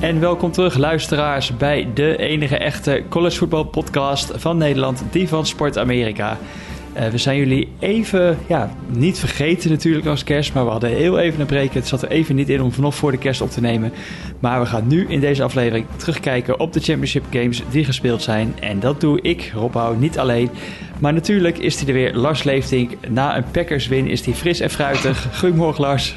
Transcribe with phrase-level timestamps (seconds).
[0.00, 5.78] En welkom terug, luisteraars, bij de enige echte collegevoetbal podcast van Nederland, die van Sport
[5.78, 6.38] Amerika.
[6.96, 11.18] Uh, we zijn jullie even, ja, niet vergeten natuurlijk als kerst, maar we hadden heel
[11.18, 11.72] even een break.
[11.72, 13.92] Het zat er even niet in om vanaf voor de kerst op te nemen.
[14.40, 18.54] Maar we gaan nu in deze aflevering terugkijken op de Championship Games die gespeeld zijn.
[18.60, 20.50] En dat doe ik, Rob Hou, niet alleen.
[20.98, 22.92] Maar natuurlijk is hij er weer, Lars Leeftink.
[23.08, 25.38] Na een Packers win is hij fris en fruitig.
[25.38, 26.14] Goedemorgen Lars.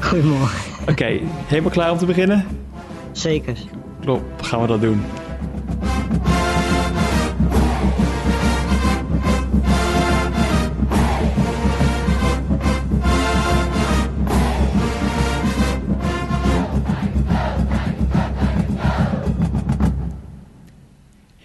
[0.00, 0.72] Goedemorgen.
[0.88, 2.65] Oké, helemaal klaar om te beginnen?
[3.16, 3.56] Zeker.
[4.00, 5.02] Klopt, gaan we dat doen.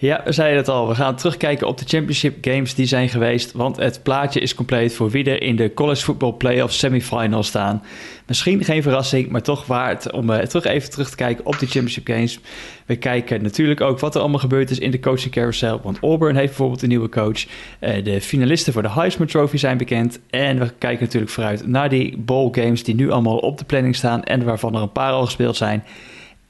[0.02, 0.88] Ja, we zeiden het al.
[0.88, 3.52] We gaan terugkijken op de Championship Games die zijn geweest.
[3.52, 7.82] Want het plaatje is compleet voor wie er in de College Football Playoff semifinal staan.
[8.26, 11.66] Misschien geen verrassing, maar toch waard om uh, terug even terug te kijken op de
[11.66, 12.38] Championship Games.
[12.86, 15.80] We kijken natuurlijk ook wat er allemaal gebeurd is in de coaching carousel.
[15.82, 17.44] Want Auburn heeft bijvoorbeeld een nieuwe coach.
[17.80, 20.20] Uh, de finalisten voor de Heisman Trophy zijn bekend.
[20.30, 23.96] En we kijken natuurlijk vooruit naar die bowl games die nu allemaal op de planning
[23.96, 24.24] staan.
[24.24, 25.84] En waarvan er een paar al gespeeld zijn.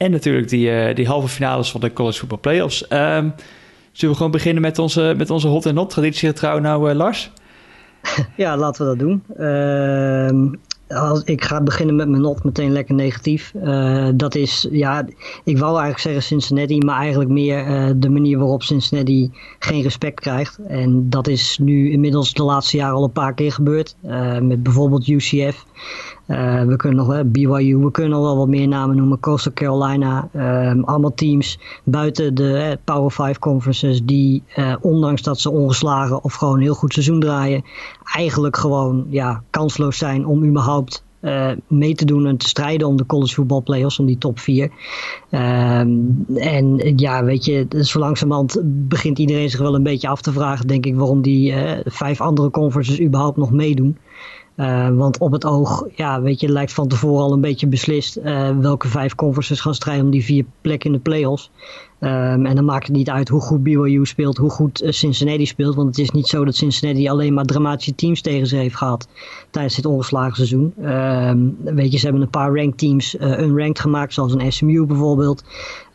[0.03, 2.83] En natuurlijk die, uh, die halve finales van de college football playoffs.
[2.83, 3.35] Um,
[3.93, 7.31] zullen we gewoon beginnen met onze, met onze hot en not traditiegetrouw nou, uh, Lars?
[8.37, 9.23] Ja, laten we dat doen.
[9.39, 13.53] Uh, als, ik ga beginnen met mijn not meteen lekker negatief.
[13.65, 15.05] Uh, dat is, ja,
[15.45, 17.65] ik wou eigenlijk zeggen Cincinnati, maar eigenlijk meer
[17.97, 20.59] de manier waarop Cincinnati geen respect krijgt.
[20.67, 23.97] En dat is nu inmiddels de laatste jaren al een paar keer gebeurd.
[24.41, 25.65] Met bijvoorbeeld UCF.
[26.33, 29.21] Uh, we kunnen nog uh, BYU, we kunnen nog wel wat meer namen noemen.
[29.21, 34.43] Coastal Carolina, uh, allemaal teams buiten de Power 5 conferences die
[34.81, 37.65] ondanks dat ze ongeslagen of gewoon een heel goed seizoen draaien,
[38.15, 41.05] eigenlijk gewoon ja, kansloos zijn om überhaupt
[41.67, 44.71] mee te doen en te strijden om de college voetbal playoffs, om die top 4.
[45.31, 50.33] Um, en ja, weet je, zo langzamerhand begint iedereen zich wel een beetje af te
[50.33, 51.55] vragen, denk ik, waarom die
[51.85, 53.97] vijf andere conferences überhaupt nog meedoen.
[54.57, 58.17] Uh, want op het oog, ja, weet je, lijkt van tevoren al een beetje beslist
[58.17, 61.51] uh, welke vijf conferences gaan strijden om die vier plekken in de playoffs.
[62.01, 65.47] Um, en dan maakt het niet uit hoe goed BYU speelt, hoe goed uh, Cincinnati
[65.47, 65.75] speelt.
[65.75, 69.09] Want het is niet zo dat Cincinnati alleen maar dramatische teams tegen ze heeft gehad
[69.51, 70.75] tijdens dit ongeslagen seizoen.
[70.85, 75.45] Um, weet je, ze hebben een paar ranked teams unranked gemaakt, zoals een SMU bijvoorbeeld.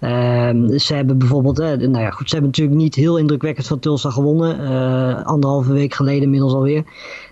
[0.01, 4.09] Um, ze hebben bijvoorbeeld, nou ja, goed, ze hebben natuurlijk niet heel indrukwekkend van Tulsa
[4.09, 5.25] gewonnen.
[5.25, 6.83] anderhalve week geleden inmiddels alweer.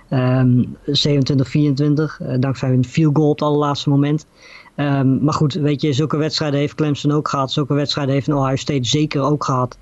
[0.09, 4.25] Um, 27, 24, uh, dankzij een field goal op het allerlaatste moment.
[4.75, 7.51] Um, maar goed, weet je, zulke wedstrijden heeft Clemson ook gehad.
[7.51, 9.77] Zulke wedstrijden heeft Ohio State zeker ook gehad.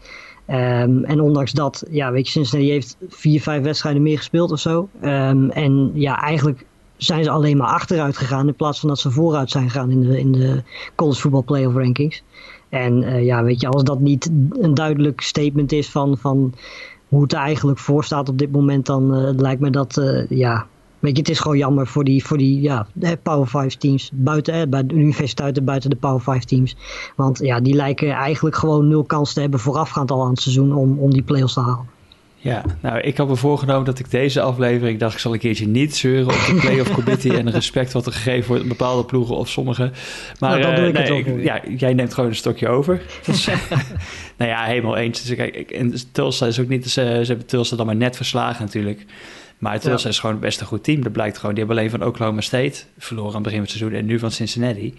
[0.47, 4.59] Um, en ondanks dat, ja, weet je, Cincinnati heeft vier, vijf wedstrijden meer gespeeld of
[4.59, 4.89] zo.
[4.99, 6.65] En ja, eigenlijk
[6.97, 10.01] zijn ze alleen maar achteruit gegaan in plaats van dat ze vooruit zijn gegaan in
[10.01, 10.63] de, in de
[10.95, 12.23] college football playoff rankings.
[12.69, 16.53] En uh, ja, weet je, als dat niet een duidelijk statement is van, van
[17.13, 20.27] hoe het er eigenlijk voor staat op dit moment, dan uh, lijkt me dat, uh,
[20.29, 20.65] ja,
[20.99, 22.87] weet je, het is gewoon jammer voor die, voor die ja,
[23.23, 26.75] Power 5 teams, buiten, eh, bij de universiteiten, buiten de Power 5 teams.
[27.15, 30.75] Want ja, die lijken eigenlijk gewoon nul kans te hebben voorafgaand al aan het seizoen
[30.75, 31.85] om, om die play-offs te halen.
[32.43, 35.67] Ja, nou, ik had me voorgenomen dat ik deze aflevering dacht, ik zal een keertje
[35.67, 39.35] niet zeuren op de playoff committee en respect wat er gegeven wordt aan bepaalde ploegen
[39.35, 39.91] of sommige.
[40.39, 43.01] Maar nou, doe ik uh, nee, het ik, ja, jij neemt gewoon een stokje over.
[43.25, 43.45] Dus,
[44.37, 45.23] nou ja, helemaal eens.
[45.23, 48.65] Dus, kijk, en Tulsa is ook niet, ze, ze hebben Tulsa dan maar net verslagen
[48.65, 49.05] natuurlijk.
[49.57, 50.09] Maar Tulsa ja.
[50.09, 51.03] is gewoon best een goed team.
[51.03, 51.55] Dat blijkt gewoon.
[51.55, 54.19] Die hebben alleen van Oklahoma State verloren aan het begin van het seizoen en nu
[54.19, 54.93] van Cincinnati.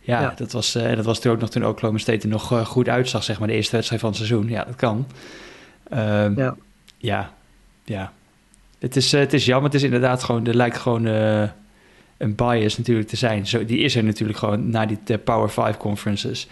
[0.00, 0.34] Ja, ja.
[0.36, 2.88] Dat, was, uh, dat was natuurlijk ook nog toen Oklahoma State er nog uh, goed
[2.88, 4.48] uitzag, zeg maar, de eerste wedstrijd van het seizoen.
[4.48, 5.06] Ja, dat kan.
[5.92, 6.56] Uh, ja.
[6.98, 7.32] Ja,
[7.84, 8.12] ja.
[8.78, 9.64] Het is, uh, het is jammer.
[9.64, 11.42] Het is inderdaad gewoon, er lijkt gewoon uh,
[12.16, 13.46] een bias natuurlijk te zijn.
[13.46, 16.48] Zo, die is er natuurlijk gewoon na die de Power 5 conferences.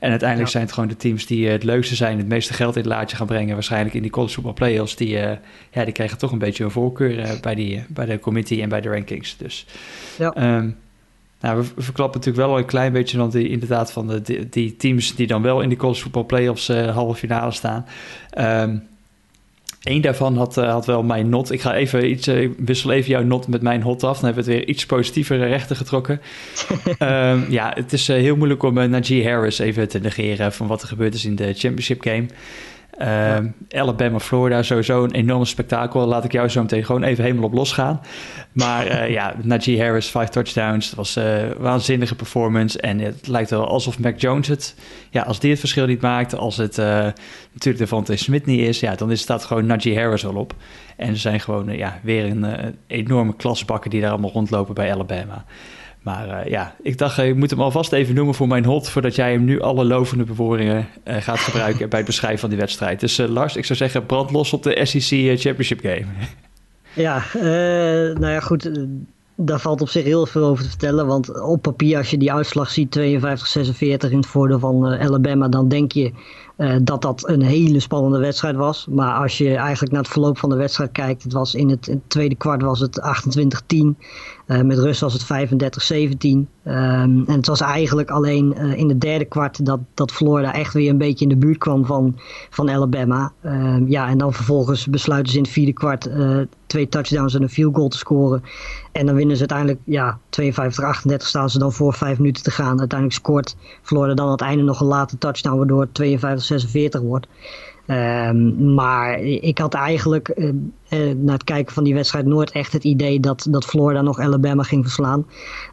[0.00, 0.52] En uiteindelijk ja.
[0.52, 2.90] zijn het gewoon de teams die uh, het leukste zijn, het meeste geld in het
[2.90, 3.54] laadje gaan brengen.
[3.54, 4.96] Waarschijnlijk in die college football playoffs.
[4.96, 5.08] Die,
[5.70, 8.80] ja, die krijgen toch een beetje een voorkeur bij, die, bij de committee en bij
[8.80, 9.36] de rankings.
[9.36, 9.66] Dus
[10.18, 10.56] ja.
[10.56, 10.76] Um,
[11.40, 14.48] nou, we, verklappen natuurlijk wel al een klein beetje, want die, inderdaad van de, die,
[14.48, 17.86] die, teams die dan wel in die college football playoffs halve finale staan.
[18.38, 18.82] Um,
[19.88, 21.52] Eén daarvan had, uh, had wel mijn not.
[21.52, 24.18] Ik ga even iets, uh, wissel even jouw not met mijn hot af.
[24.18, 26.20] Dan hebben we het weer iets positievere rechten getrokken.
[26.98, 30.82] um, ja, het is uh, heel moeilijk om Najee Harris even te negeren van wat
[30.82, 32.26] er gebeurd is in de championship game.
[32.98, 33.42] Ja.
[33.70, 36.06] Alabama, Florida, sowieso een enorme spektakel.
[36.06, 38.00] Laat ik jou zo meteen gewoon even helemaal op losgaan.
[38.52, 40.88] Maar uh, ja, Najee Harris, vijf touchdowns.
[40.88, 42.80] Dat was uh, een waanzinnige performance.
[42.80, 44.74] En het lijkt wel alsof Mac Jones het...
[45.10, 46.84] Ja, als die het verschil niet maakt, als het uh,
[47.52, 48.80] natuurlijk Devontae Smith niet is...
[48.80, 50.54] Ja, dan staat gewoon Najee Harris al op.
[50.96, 55.44] En ze zijn gewoon ja, weer een enorme klasbakken die daar allemaal rondlopen bij Alabama.
[56.02, 58.88] Maar ja, ik dacht, ik moet hem alvast even noemen voor mijn hot...
[58.90, 61.88] voordat jij hem nu alle lovende bewoordingen gaat gebruiken...
[61.88, 63.00] bij het beschrijven van die wedstrijd.
[63.00, 66.06] Dus Lars, ik zou zeggen, brand los op de SEC Championship Game.
[66.94, 67.22] Ja,
[68.18, 68.70] nou ja, goed
[69.40, 71.06] daar valt op zich heel veel over te vertellen.
[71.06, 75.68] Want op papier, als je die uitslag ziet, 52-46 in het voordeel van Alabama, dan
[75.68, 76.12] denk je
[76.82, 78.86] dat dat een hele spannende wedstrijd was.
[78.90, 81.86] Maar als je eigenlijk naar het verloop van de wedstrijd kijkt, het was in het,
[81.86, 83.00] in het tweede kwart was het
[83.74, 83.78] 28-10.
[84.48, 85.26] Uh, met rust was het 35-17.
[86.26, 90.74] Um, en het was eigenlijk alleen uh, in het derde kwart dat, dat Florida echt
[90.74, 92.18] weer een beetje in de buurt kwam van,
[92.50, 93.32] van Alabama.
[93.44, 97.42] Um, ja, en dan vervolgens besluiten ze in het vierde kwart uh, twee touchdowns en
[97.42, 98.42] een field goal te scoren.
[98.92, 102.78] En dan winnen ze uiteindelijk, ja, 52-38 staan ze dan voor vijf minuten te gaan.
[102.78, 107.26] Uiteindelijk scoort Florida dan aan het einde nog een late touchdown, waardoor het 52-46 wordt.
[107.90, 110.52] Um, maar ik had eigenlijk uh,
[111.16, 114.62] na het kijken van die wedstrijd nooit echt het idee dat, dat Florida nog Alabama
[114.62, 115.26] ging verslaan.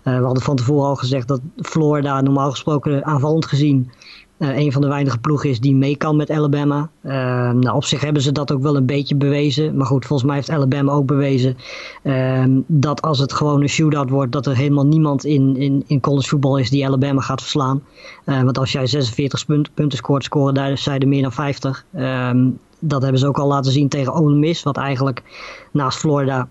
[0.03, 3.91] Uh, we hadden van tevoren al gezegd dat Florida normaal gesproken aanvallend gezien
[4.38, 6.90] uh, een van de weinige ploegen is die mee kan met Alabama.
[7.02, 7.12] Uh,
[7.52, 9.78] nou, op zich hebben ze dat ook wel een beetje bewezen.
[9.78, 11.58] Maar goed, volgens mij heeft Alabama ook bewezen
[12.04, 16.00] uh, dat als het gewoon een shootout wordt, dat er helemaal niemand in, in, in
[16.00, 17.84] collegevoetbal is die Alabama gaat verslaan.
[18.26, 21.86] Uh, want als jij 46 punt, punten scoort, scoren daar zij er meer dan 50.
[21.94, 22.50] Ehm,
[22.80, 25.24] dat hebben ze ook al laten zien tegen Ole Miss, wat eigenlijk
[25.72, 26.48] naast Florida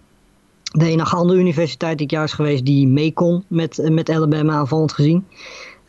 [0.75, 4.93] de enige andere universiteit die ik juist geweest die mee kon met, met Alabama aanvallend
[4.93, 5.27] gezien.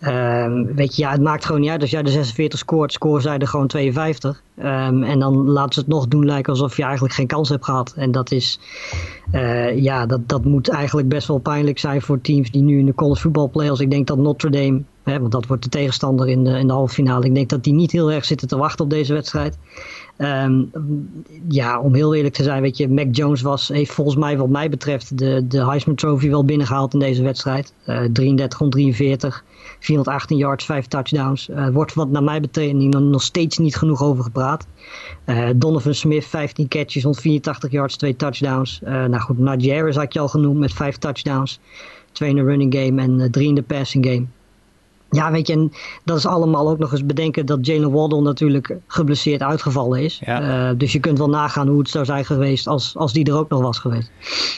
[0.02, 1.82] Um, weet je, ja, het maakt gewoon niet uit.
[1.82, 4.42] Als jij de 46 scoort, scoren zij er gewoon 52.
[4.60, 7.66] Um, en dan laten ze het nog doen lijken alsof je eigenlijk geen kans hebt
[7.66, 7.94] gehad.
[7.96, 8.60] En dat is,
[9.32, 12.86] uh, ja, dat, dat moet eigenlijk best wel pijnlijk zijn voor teams die nu in
[12.86, 13.80] de college football playoffs.
[13.80, 16.74] Ik denk dat Notre Dame, hè, want dat wordt de tegenstander in de, in de
[16.74, 17.26] halve finale.
[17.26, 19.58] Ik denk dat die niet heel erg zitten te wachten op deze wedstrijd.
[20.18, 20.72] Um,
[21.48, 24.50] ja, om heel eerlijk te zijn, weet je, Mac Jones was, heeft volgens mij wat
[24.50, 27.74] mij betreft de, de Heisman Trophy wel binnengehaald in deze wedstrijd.
[27.88, 29.44] Uh, 33 om 43.
[29.86, 31.50] 418 yards, 5 touchdowns.
[31.50, 34.68] Uh, wordt wat naar mij betreft nog steeds niet genoeg over gepraat.
[35.26, 38.80] Uh, Donovan Smith, 15 catches, 184 yards, 2 touchdowns.
[38.84, 41.60] Uh, nou goed, Najee Harris had je al genoemd met 5 touchdowns.
[42.12, 44.26] 2 in de running game en 3 in de passing game.
[45.16, 45.72] Ja, weet je, en
[46.04, 50.22] dat is allemaal ook nog eens bedenken dat Jalen Waddle natuurlijk geblesseerd uitgevallen is.
[50.26, 50.70] Ja.
[50.70, 53.38] Uh, dus je kunt wel nagaan hoe het zou zijn geweest als, als die er
[53.38, 54.12] ook nog was geweest.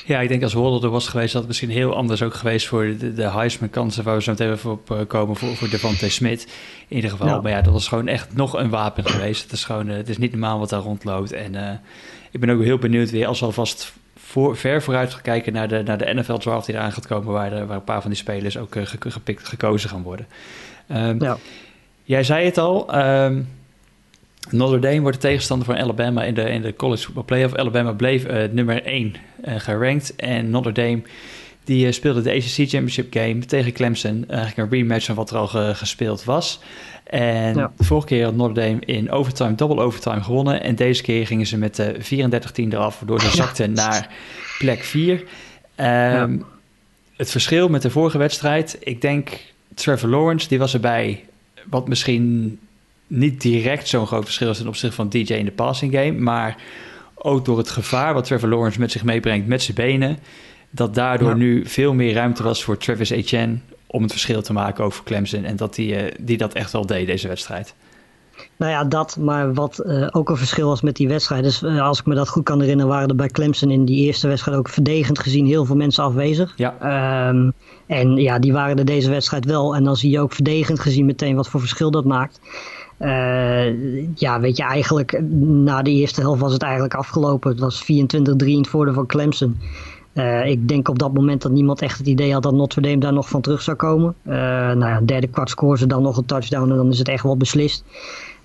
[0.06, 2.68] Ja, ik denk als Waddle er was geweest, dat het misschien heel anders ook geweest
[2.68, 6.48] voor de, de Heisman-kansen waar we zo meteen even op komen voor, voor Devante Smith.
[6.88, 7.42] In ieder geval, ja.
[7.42, 9.44] maar ja, dat was gewoon echt nog een wapen geweest.
[9.44, 11.32] Het is gewoon, uh, het is niet normaal wat daar rondloopt.
[11.32, 11.70] En uh,
[12.32, 13.94] ik ben ook heel benieuwd weer als alvast
[14.28, 17.34] voor, ver vooruit gaan kijken naar de, naar de NFL draft die eraan gaat komen,
[17.34, 20.28] waar, de, waar een paar van die spelers ook uh, gepikt, gekozen gaan worden.
[20.92, 21.38] Um, ja.
[22.04, 23.48] Jij zei het al, um,
[24.50, 27.56] Notre Dame wordt de tegenstander van Alabama in de, in de college football playoff.
[27.56, 29.16] Alabama bleef uh, nummer 1
[29.46, 31.02] uh, gerankt en Notre Dame
[31.68, 34.26] die speelde de ACC Championship game tegen Clemson.
[34.28, 36.60] Eigenlijk een rematch van wat er al ge, gespeeld was.
[37.04, 37.72] En ja.
[37.78, 40.64] de vorige keer had Notre Dame in overtime, double overtime gewonnen.
[40.64, 42.04] En deze keer gingen ze met de 34-10
[42.56, 43.88] eraf, waardoor ze zakten ja.
[43.88, 44.10] naar
[44.58, 45.12] plek 4.
[45.14, 45.26] Um,
[45.76, 46.30] ja.
[47.16, 49.30] Het verschil met de vorige wedstrijd, ik denk
[49.74, 51.26] Trevor Lawrence, die was erbij,
[51.70, 52.60] wat misschien
[53.08, 56.12] niet direct zo'n groot verschil is ten opzichte van DJ in de passing game.
[56.12, 56.58] Maar
[57.16, 60.20] ook door het gevaar wat Trevor Lawrence met zich meebrengt met zijn benen.
[60.70, 64.84] Dat daardoor nu veel meer ruimte was voor Travis Etienne om het verschil te maken
[64.84, 65.44] over Clemson.
[65.44, 67.74] En dat die, uh, die dat echt wel deed, deze wedstrijd.
[68.56, 69.18] Nou ja, dat.
[69.20, 71.44] Maar wat uh, ook een verschil was met die wedstrijd.
[71.44, 74.06] Dus uh, als ik me dat goed kan herinneren, waren er bij Clemson in die
[74.06, 76.54] eerste wedstrijd ook verdedigend gezien heel veel mensen afwezig.
[76.56, 77.28] Ja.
[77.28, 77.54] Um,
[77.88, 79.76] en ja, die waren er deze wedstrijd wel.
[79.76, 82.40] En dan zie je ook verdedigend gezien meteen wat voor verschil dat maakt.
[83.00, 87.52] Uh, ja, weet je, eigenlijk na de eerste helft was het eigenlijk afgelopen.
[87.52, 89.58] Het was 24-3 in het voordeel van Clemson.
[90.18, 92.98] Uh, ik denk op dat moment dat niemand echt het idee had dat Notre Dame
[92.98, 94.16] daar nog van terug zou komen.
[94.28, 97.08] Uh, nou ja, derde kwart scoren ze dan nog een touchdown en dan is het
[97.08, 97.84] echt wel beslist.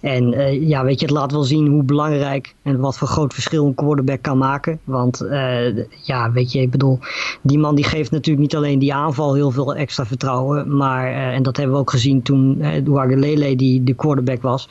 [0.03, 3.35] En uh, ja, weet je, het laat wel zien hoe belangrijk en wat voor groot
[3.35, 4.81] verschil een quarterback kan maken.
[4.85, 6.99] Want uh, ja, weet je, ik bedoel,
[7.43, 10.77] die man die geeft natuurlijk niet alleen die aanval heel veel extra vertrouwen.
[10.77, 14.69] Maar, uh, en dat hebben we ook gezien toen Douagelele die de quarterback was.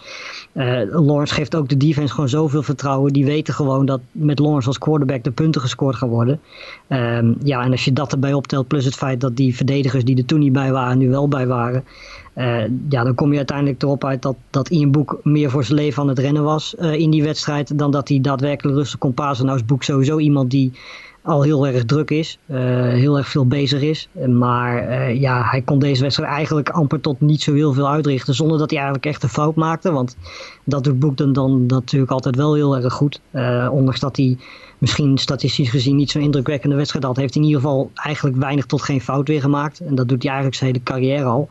[0.92, 3.14] Lawrence geeft ook de defense gewoon zoveel vertrouwen.
[3.14, 6.40] Die weten gewoon dat met Lawrence als quarterback de punten gescoord gaan worden.
[6.90, 10.18] Um, ja, en als je dat erbij optelt, plus het feit dat die verdedigers die
[10.18, 11.84] er toen niet bij waren, nu wel bij waren.
[12.36, 15.78] Uh, ja, dan kom je uiteindelijk erop uit dat, dat Ian Boek meer voor zijn
[15.78, 17.78] leven aan het rennen was uh, in die wedstrijd.
[17.78, 19.46] Dan dat hij daadwerkelijk rustig kon pasen.
[19.46, 20.72] Nou is Boek sowieso iemand die
[21.24, 24.10] al heel erg druk is, heel erg veel bezig is.
[24.28, 28.58] Maar ja, hij kon deze wedstrijd eigenlijk amper tot niet zo heel veel uitrichten, zonder
[28.58, 29.92] dat hij eigenlijk echt een fout maakte.
[29.92, 30.18] Want
[30.64, 33.22] dat doet Boekden dan natuurlijk altijd wel heel erg goed.
[33.72, 34.38] ondanks dat hij
[34.78, 38.66] misschien statistisch gezien niet zo'n indrukwekkende wedstrijd had, heeft hij in ieder geval eigenlijk weinig
[38.66, 39.80] tot geen fout weer gemaakt.
[39.80, 41.50] En dat doet hij eigenlijk zijn hele carrière al.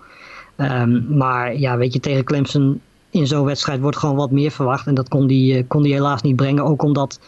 [0.61, 4.87] Ehm, maar ja, weet je, tegen Clemson in zo'n wedstrijd wordt gewoon wat meer verwacht.
[4.87, 6.64] En dat kon die, uh, kon die helaas niet brengen.
[6.64, 7.21] Ook omdat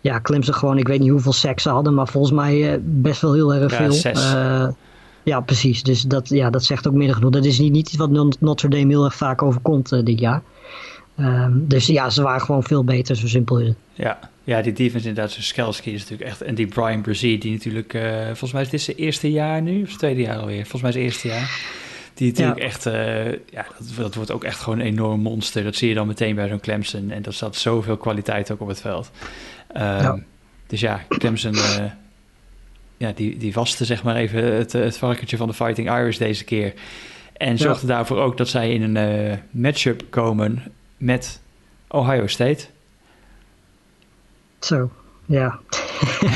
[0.00, 3.20] ja, Clemson gewoon, ik weet niet hoeveel seks ze hadden, maar volgens mij uh, best
[3.20, 4.12] wel heel erg ja, veel.
[4.14, 4.68] Uh,
[5.22, 5.82] ja, precies.
[5.82, 7.30] Dus dat, ja, dat zegt ook meer genoeg.
[7.30, 10.42] Dat is niet, niet iets wat Notre Dame heel erg vaak overkomt dit jaar.
[11.20, 13.76] Um, dus ja, ze waren gewoon veel beter, zo simpel is het.
[13.92, 16.42] Ja, ja die defense inderdaad, zo Skelski is natuurlijk echt...
[16.42, 17.98] En die Brian Brzee, die natuurlijk...
[18.26, 20.66] volgens mij is dit zijn eerste jaar nu, of zijn tweede jaar alweer?
[20.66, 21.88] Volgens mij is het eerste jaar.
[22.20, 25.64] Die natuurlijk echt, uh, ja, dat, dat, wordt ook echt gewoon een enorm monster.
[25.64, 27.10] Dat zie je dan meteen bij zo'n Clemson.
[27.10, 29.10] En dat zat zoveel kwaliteit ook op het veld.
[29.76, 30.18] Um, ja.
[30.66, 31.84] Dus ja, Clemson, uh,
[32.96, 36.44] ja, die, die waste zeg maar even het, het varkentje van de Fighting Irish deze
[36.44, 36.74] keer.
[37.32, 37.92] En zorgde ja.
[37.92, 40.62] daarvoor ook dat zij in een uh, matchup komen
[40.96, 41.40] met
[41.88, 42.66] Ohio State.
[44.58, 44.90] Zo,
[45.30, 45.58] ja.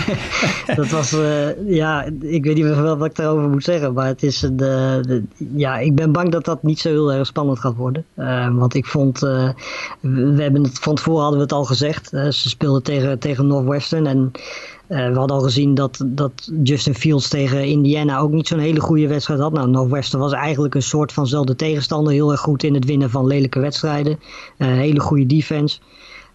[0.76, 4.22] dat was, uh, ja, ik weet niet wel wat ik daarover moet zeggen, maar het
[4.22, 4.58] is een, uh,
[5.02, 5.22] de,
[5.54, 8.04] ja, ik ben bang dat dat niet zo heel erg spannend gaat worden.
[8.16, 9.18] Uh, want ik vond,
[10.00, 14.06] we hebben het, van tevoren hadden we het al gezegd, ze speelden tegen, tegen Northwestern
[14.06, 14.30] en
[14.86, 19.08] we hadden al gezien dat, dat Justin Fields tegen Indiana ook niet zo'n hele goede
[19.08, 19.52] wedstrijd had.
[19.52, 23.26] Nou, Northwestern was eigenlijk een soort vanzelfde tegenstander, heel erg goed in het winnen van
[23.26, 24.18] lelijke wedstrijden,
[24.56, 25.78] hele goede defense.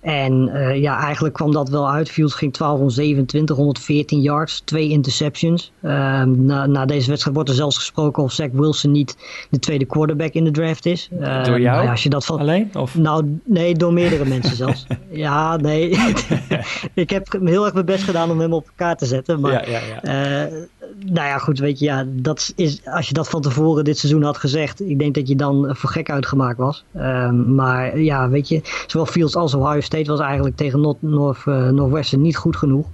[0.01, 2.09] En uh, ja, eigenlijk kwam dat wel uit.
[2.09, 5.71] Fields ging 12 om 27, 114 yards, twee interceptions.
[5.81, 5.91] Uh,
[6.23, 9.17] na, na, deze wedstrijd wordt er zelfs gesproken of Zach Wilson niet
[9.49, 11.09] de tweede quarterback in de draft is.
[11.19, 11.77] Uh, door jou?
[11.77, 12.69] Nou als je dat van, alleen?
[12.73, 12.95] Of?
[12.95, 14.85] Nou, nee, door meerdere mensen zelfs.
[15.11, 15.89] Ja, nee.
[16.93, 19.39] ik heb heel erg mijn best gedaan om hem op elkaar te zetten.
[19.39, 20.49] Maar, ja, ja, ja.
[20.89, 23.97] Eh, nou ja, goed, weet je, ja, dat is, als je dat van tevoren dit
[23.97, 26.83] seizoen had gezegd, ik denk dat je dan voor gek uitgemaakt was.
[26.93, 31.45] Ehm, maar ja, weet je, zowel Fields als Ohio State was eigenlijk tegen North, North,
[31.45, 32.85] uh, Northwestern niet goed genoeg.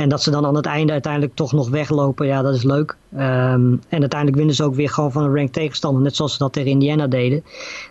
[0.00, 2.96] En dat ze dan aan het einde uiteindelijk toch nog weglopen, ja, dat is leuk.
[3.12, 3.20] Um,
[3.88, 6.52] en uiteindelijk winnen ze ook weer gewoon van een ranked tegenstander, net zoals ze dat
[6.52, 7.44] tegen Indiana deden.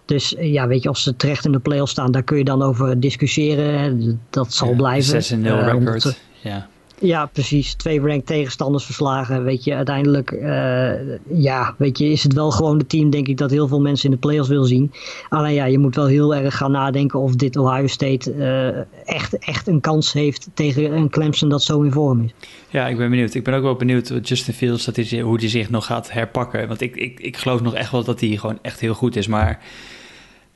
[0.06, 2.62] Dus ja, weet je, of ze terecht in de playoffs staan, daar kun je dan
[2.62, 4.20] over discussiëren.
[4.30, 5.40] Dat zal ja, blijven.
[5.40, 6.68] 6-0 uh, record, ja.
[7.02, 7.74] Ja, precies.
[7.74, 9.44] Twee ranked tegenstanders verslagen.
[9.44, 10.92] Weet je, uiteindelijk uh,
[11.28, 14.06] ja, weet je, is het wel gewoon het team, denk ik, dat heel veel mensen
[14.06, 14.92] in de playoffs wil zien.
[15.30, 19.38] Alleen ja, je moet wel heel erg gaan nadenken of dit Ohio State uh, echt,
[19.38, 22.34] echt een kans heeft tegen een Clemson dat zo in vorm is.
[22.70, 23.34] Ja, ik ben benieuwd.
[23.34, 24.86] Ik ben ook wel benieuwd Justin Fields,
[25.22, 26.68] hoe hij zich nog gaat herpakken.
[26.68, 29.28] Want ik, ik, ik geloof nog echt wel dat hij gewoon echt heel goed is.
[29.28, 29.60] Maar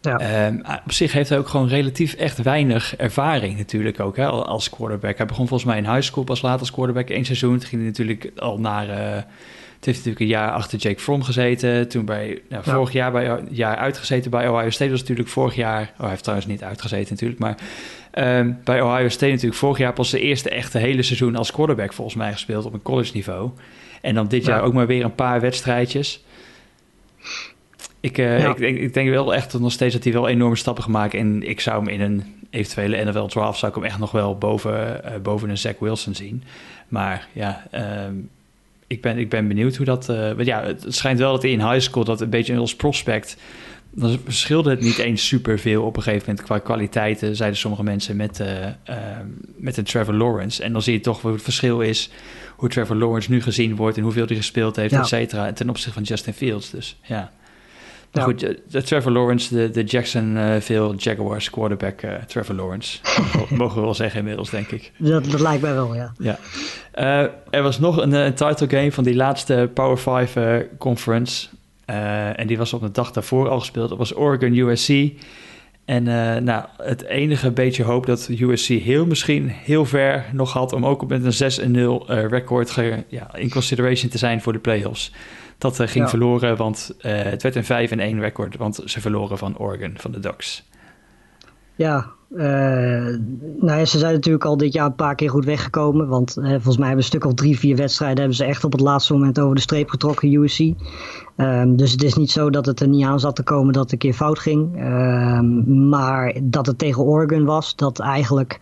[0.04, 0.48] ja.
[0.48, 4.70] Um, op zich heeft hij ook gewoon relatief echt weinig ervaring natuurlijk ook hè, als
[4.70, 5.18] quarterback.
[5.18, 7.10] Hij begon volgens mij in high school pas later als quarterback.
[7.10, 8.88] één seizoen toen ging hij natuurlijk al naar...
[8.88, 9.22] Uh,
[9.76, 11.88] het heeft natuurlijk een jaar achter Jake Fromm gezeten.
[11.88, 14.92] Toen bij, nou, vorig jaar, bij, jaar uitgezeten bij Ohio State.
[14.92, 15.82] was natuurlijk vorig jaar...
[15.94, 17.40] Oh, hij heeft trouwens niet uitgezeten natuurlijk.
[17.40, 17.58] Maar
[18.40, 21.94] um, bij Ohio State natuurlijk vorig jaar pas de eerste echte hele seizoen als quarterback
[21.94, 23.52] volgens mij gespeeld op een college niveau.
[24.02, 26.24] En dan dit jaar ook maar weer een paar wedstrijdjes.
[28.04, 30.84] Ik, uh, ik, ik, ik, denk wel echt nog steeds dat hij wel enorme stappen
[30.84, 31.14] gemaakt.
[31.14, 34.38] En ik zou hem in een eventuele NFL 12 zou ik hem echt nog wel
[34.38, 36.44] boven, uh, boven een Zach Wilson zien.
[36.88, 37.82] Maar ja, uh,
[38.88, 40.10] ik, ben, ik ben benieuwd hoe dat.
[40.10, 42.76] Uh, want ja, het schijnt wel dat hij in high school dat een beetje als
[42.76, 43.38] prospect.
[43.90, 48.16] Dan verschilde het niet eens superveel op een gegeven moment qua kwaliteiten, zeiden sommige mensen,
[48.16, 50.64] met, ehm, met een Trevor Lawrence.
[50.64, 52.10] En dan zie je toch wat het verschil is
[52.56, 55.00] hoe Trevor Lawrence nu gezien wordt en hoeveel hij gespeeld heeft, ja.
[55.00, 56.70] et cetera, ten opzichte van Justin Fields.
[56.70, 57.32] Dus ja.
[58.22, 58.40] Goed,
[58.70, 63.00] de Trevor Lawrence, de, de Jacksonville Jaguars quarterback uh, Trevor Lawrence.
[63.50, 64.92] Mogen we wel zeggen inmiddels, denk ik.
[64.98, 66.14] Dat, dat lijkt mij wel, ja.
[66.20, 66.40] ja.
[66.96, 71.48] Uh, er was nog een, een, title game van die laatste Power 5 uh, conference.
[71.86, 73.90] en die was op de dag daarvoor al gespeeld.
[73.90, 75.12] Dat was Oregon USC.
[75.86, 76.04] En
[76.44, 80.74] nou, het enige beetje hoop dat USC heel misschien heel ver nog had...
[80.74, 85.12] om ook met een 6-0 record ge, ja, in consideration te zijn voor de playoffs.
[85.64, 86.10] Dat uh, ging ja.
[86.10, 89.94] verloren, want uh, het werd een 5 en 1 record, want ze verloren van Oregon,
[89.98, 90.64] van de Ducks.
[91.76, 92.42] Ja, uh,
[93.60, 96.08] nou ja, ze zijn natuurlijk al dit jaar een paar keer goed weggekomen.
[96.08, 98.82] Want volgens mij hebben een stuk of drie, vier wedstrijden hebben ze echt op het
[98.82, 100.60] laatste moment over de streep getrokken, USC.
[101.38, 103.84] Um, dus het is niet zo dat het er niet aan zat te komen dat
[103.84, 104.76] het een keer fout ging.
[104.76, 108.60] Um, maar dat het tegen Oregon was, dat eigenlijk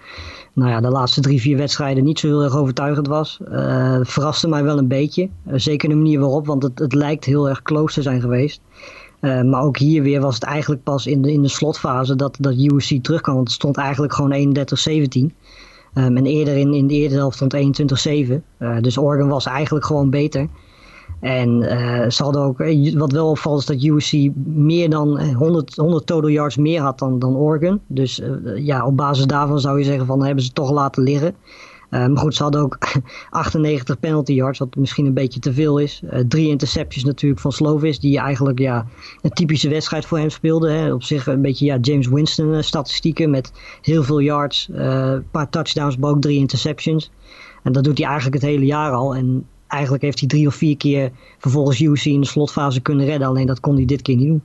[0.54, 3.40] nou ja, de laatste drie, vier wedstrijden niet zo heel erg overtuigend was.
[3.52, 5.30] Uh, verraste mij wel een beetje.
[5.52, 8.62] Zeker de manier waarop, want het, het lijkt heel erg close te zijn geweest.
[9.22, 12.38] Uh, maar ook hier weer was het eigenlijk pas in de, in de slotfase dat,
[12.40, 13.36] dat USC terugkwam.
[13.36, 15.36] Want het stond eigenlijk gewoon 31-17.
[15.94, 17.56] Um, en eerder in, in de eerste helft stond
[18.30, 18.80] 21-7.
[18.82, 20.48] dus Oregon was eigenlijk gewoon beter.
[21.20, 22.58] En uh, ook,
[22.98, 24.14] wat wel opvalt is dat USC
[24.46, 27.82] meer dan 100, 100 total yards meer had dan, dan Oregon.
[27.88, 28.22] Dus
[28.56, 31.36] ja, op basis daarvan zou je zeggen van hebben ze toch laten liggen.
[31.92, 32.78] Uh, maar goed, ze hadden ook
[33.30, 36.02] 98 penalty yards, wat misschien een beetje te veel is.
[36.28, 38.86] drie interceptions natuurlijk van Slovis, die eigenlijk ja,
[39.22, 40.72] een typische wedstrijd voor hem speelde.
[40.72, 40.94] Hè.
[40.94, 45.98] Op zich een beetje ja, James Winston statistieken met heel veel yards, een paar touchdowns,
[45.98, 47.12] maar ook drie interceptions.
[47.64, 49.16] En dat doet hij eigenlijk het hele jaar al.
[49.16, 53.28] En eigenlijk heeft hij drie of vier keer vervolgens UC in de slotfase kunnen redden.
[53.28, 54.42] Alleen dat kon hij dit keer niet doen.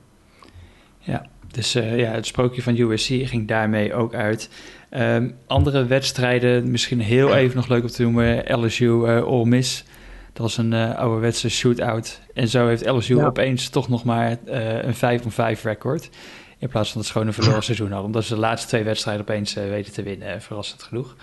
[0.99, 4.51] Ja, dus ja, het sprookje van USC ging daarmee ook uit.
[4.91, 8.61] Um, andere wedstrijden, misschien heel even nog leuk om te noemen.
[8.61, 9.85] LSU uh, Ole Miss.
[10.33, 12.21] Dat was een uh, ouderwetse shootout.
[12.35, 13.27] En zo heeft LSU ja.
[13.27, 16.11] opeens toch nog maar een 5 om 5 record.
[16.59, 18.03] In plaats van het schone verloren seizoen al.
[18.03, 20.43] Omdat ze de laatste twee wedstrijden opeens weten te winnen.
[20.43, 21.17] Verrassend genoeg.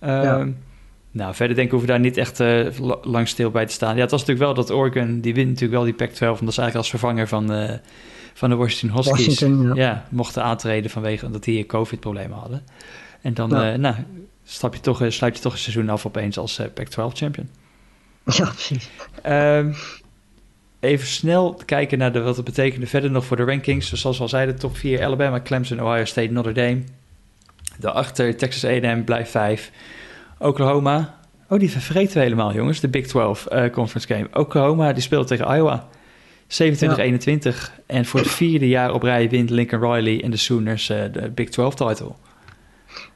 [0.00, 0.46] Um, ja.
[1.12, 2.66] Nou, verder denk ik hoeven daar niet echt uh,
[3.02, 3.94] lang stil bij te staan.
[3.94, 6.60] Ja, het was natuurlijk wel dat Oregon, die wint natuurlijk wel die Pac-12, omdat ze
[6.60, 7.70] eigenlijk als vervanger van, uh,
[8.34, 9.74] van de Washington Huskies Washington, ja.
[9.74, 10.06] ja.
[10.10, 12.62] mochten aantreden vanwege dat die COVID-problemen hadden.
[13.22, 13.94] En dan uh, nou,
[14.44, 17.48] stap je toch, sluit je toch een seizoen af opeens als Pac-12 champion.
[18.24, 18.88] Ja, precies.
[19.26, 19.74] Um,
[20.80, 23.90] even snel kijken naar de, wat het betekende verder nog voor de rankings.
[23.90, 26.82] Dus zoals we al zeiden, top 4 Alabama, Clemson, Ohio State, Notre Dame.
[27.78, 29.70] Daarachter Texas A&M blijft 5.
[30.38, 31.18] Oklahoma.
[31.48, 32.80] Oh, die vergeten we helemaal, jongens.
[32.80, 34.28] De Big 12 uh, Conference Game.
[34.32, 35.88] Oklahoma, die speelt tegen Iowa.
[36.48, 36.54] 27-21.
[37.86, 41.30] En voor het vierde jaar op rij wint Lincoln Riley en de Sooners uh, de
[41.30, 42.12] Big 12 title.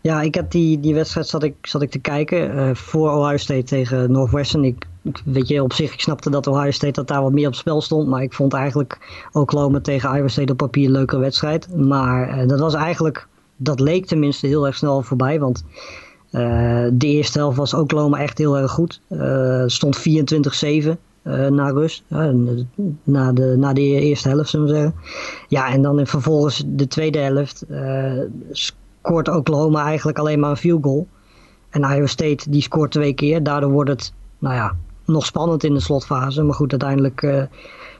[0.00, 3.36] Ja, ik heb die, die wedstrijd zat ik, zat ik te kijken uh, voor Ohio
[3.36, 4.64] State tegen Northwestern.
[4.64, 4.86] Ik,
[5.24, 7.80] weet je, op zich, ik snapte dat Ohio State dat daar wat meer op spel
[7.80, 8.08] stond.
[8.08, 8.98] Maar ik vond eigenlijk
[9.32, 11.76] Oklahoma tegen Iowa State op papier een leuke wedstrijd.
[11.76, 15.40] Maar uh, dat was eigenlijk, dat leek tenminste heel erg snel voorbij.
[15.40, 15.64] Want
[16.30, 19.00] uh, de eerste helft was Oklahoma echt heel erg goed.
[19.66, 20.02] Stond 24-7
[21.26, 22.02] uh, na rust.
[23.02, 24.94] na, de, na de eerste helft, zullen we zeggen.
[25.48, 27.64] Ja, en dan vervolgens de tweede helft
[29.06, 31.06] scoort Oklahoma eigenlijk alleen maar een field goal.
[31.70, 33.42] En Iowa State die scoort twee keer.
[33.42, 36.42] Daardoor wordt het, nou ja, nog spannend in de slotfase.
[36.42, 37.48] Maar goed, uiteindelijk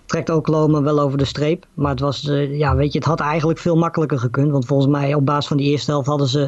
[0.06, 1.66] trekt Oklahoma wel over de streep.
[1.74, 4.50] Maar het was, uh, ja, weet je, het had eigenlijk veel makkelijker gekund.
[4.50, 6.40] Want volgens mij op basis van die eerste helft hadden ze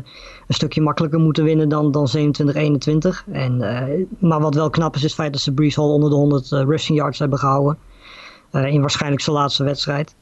[0.46, 3.24] een stukje makkelijker moeten winnen dan, dan 27-21.
[3.32, 6.10] En, uh, maar wat wel knap is, is het feit dat ze Brees Hall onder
[6.10, 7.78] de 100 uh, rushing yards hebben gehouden.
[8.52, 10.14] in waarschijnlijk zijn laatste wedstrijd.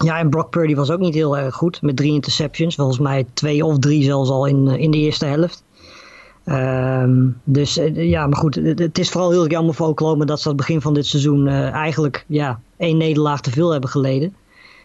[0.00, 2.74] Ehm, ja, en Brock Purdy was ook niet heel erg goed met drie interceptions.
[2.74, 5.64] Volgens mij twee of drie zelfs al in, in de eerste helft.
[6.46, 10.48] Um, dus uh, ja, maar goed, het, is vooral heel jammer voor Oklahoma dat ze
[10.48, 14.34] aan het begin van dit seizoen uh, eigenlijk ja, één nederlaag te veel hebben geleden.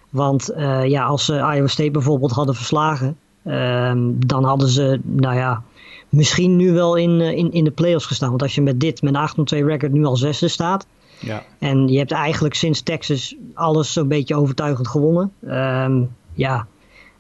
[0.10, 0.54] Want
[0.86, 5.63] ja, als ze Iowa State bijvoorbeeld hadden verslagen, um, dan hadden ze, nou ja,
[6.10, 8.30] misschien nu wel in, in, in de playoffs gestaan.
[8.30, 10.88] Want als je met dit, met een 8-2 record nu al zesde staat.
[11.19, 11.43] Ja.
[11.60, 15.32] En je hebt eigenlijk sinds Texas alles zo'n beetje overtuigend gewonnen.
[15.43, 16.67] Um, ja,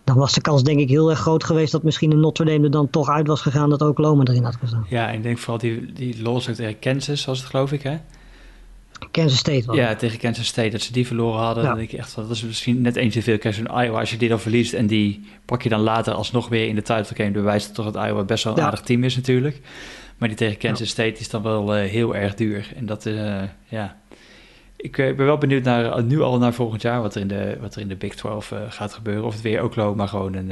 [0.03, 2.63] dan was de kans denk ik heel erg groot geweest dat misschien een Notre Dame
[2.63, 4.85] er dan toch uit was gegaan dat ook Loma erin had gestaan.
[4.89, 7.97] Ja, ik denk vooral die, die los ook tegen Kansas was het geloof ik hè?
[9.11, 9.75] Kansas State wel.
[9.75, 11.63] Ja, tegen Kansas State, dat ze die verloren hadden.
[11.63, 11.69] Ja.
[11.69, 13.37] Dan denk ik echt, dat is misschien net eens te veel.
[13.37, 16.47] Kijk, zo'n Iowa, als je die dan verliest en die pak je dan later alsnog
[16.49, 18.65] weer in de title game, bewijst toch dat Iowa best wel een ja.
[18.65, 19.61] aardig team is natuurlijk.
[20.17, 20.89] Maar die tegen Kansas.
[20.89, 22.71] State is dan wel uh, heel erg duur.
[22.75, 23.97] En dat, uh, ja,
[24.75, 27.75] ik ben wel benieuwd naar, nu al naar volgend jaar wat er in de, wat
[27.75, 29.25] er in de Big 12 uh, gaat gebeuren.
[29.25, 30.51] Of het weer Oklahoma gewoon een,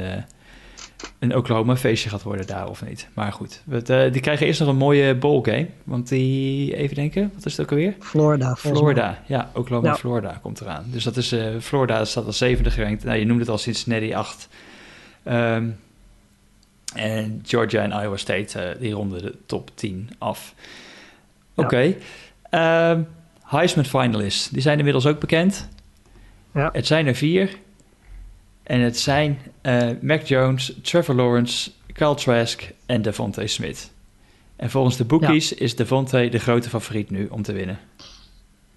[1.18, 3.08] een Oklahoma feestje gaat worden daar of niet.
[3.14, 5.68] Maar goed, het, uh, die krijgen eerst nog een mooie bowl game.
[5.84, 7.94] Want die, even denken, wat is het ook alweer?
[7.98, 8.54] Florida.
[8.56, 9.96] Florida, ja, Oklahoma ja.
[9.96, 10.84] Florida komt eraan.
[10.86, 13.04] Dus dat is, Florida staat als zevende gerankt.
[13.04, 14.48] Nou, je noemde het al Cincinnati 8.
[15.24, 15.76] Um,
[16.94, 20.54] en Georgia en Iowa State, die ronden de top 10 af.
[21.54, 21.66] Oké.
[21.66, 21.98] Okay.
[22.50, 22.90] Ja.
[22.90, 23.06] Um,
[23.42, 25.68] Heisman finalists, die zijn inmiddels ook bekend.
[26.54, 26.70] Ja.
[26.72, 27.56] Het zijn er vier.
[28.62, 33.92] En het zijn uh, Mac Jones, Trevor Lawrence, Kyle Trask en Devontae Smith.
[34.56, 35.56] En volgens de bookies ja.
[35.58, 37.78] is Devontae de grote favoriet nu om te winnen.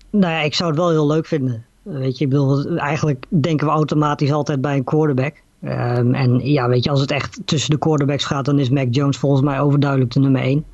[0.10, 1.66] Nou ja, ik zou het wel heel leuk vinden.
[1.82, 5.42] Weet je, ik bedoel, eigenlijk denken we automatisch altijd bij een quarterback.
[5.64, 8.88] Um, en ja, weet je, als het echt tussen de quarterbacks gaat, dan is Mac
[8.90, 10.66] Jones volgens mij overduidelijk de nummer één.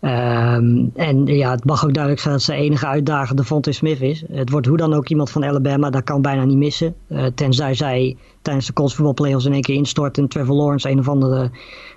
[0.00, 4.00] Um, en ja, het mag ook duidelijk zijn dat zijn enige uitdager de Fonte Smith
[4.00, 4.24] is.
[4.32, 6.94] Het wordt hoe dan ook iemand van Alabama, dat kan bijna niet missen.
[7.08, 10.90] Uh, tenzij zij tijdens de college voetbal playoffs in één keer instort en Trevor Lawrence
[10.90, 11.50] een of andere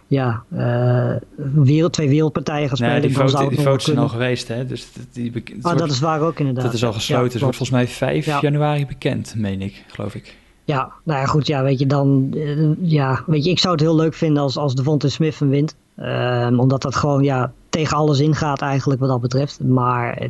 [0.08, 1.15] ja, uh,
[1.63, 2.93] wereld, twee wereldpartijen gaat spelen.
[2.93, 4.65] Nee, die die foto's zijn al geweest, hè?
[4.65, 6.63] Dus die, die oh, dat is waar ook inderdaad.
[6.63, 7.26] Dat is al gesloten.
[7.26, 8.38] Ja, het wordt volgens mij 5 ja.
[8.41, 10.36] januari bekend, meen ik, geloof ik.
[10.65, 12.34] Ja, nou ja, goed, ja, weet je, dan,
[12.82, 15.76] ja, weet je, ik zou het heel leuk vinden als, als Devonta Smith hem wint.
[15.97, 19.63] Um, omdat dat gewoon, ja, tegen alles ingaat eigenlijk wat dat betreft.
[19.63, 20.29] Maar eh,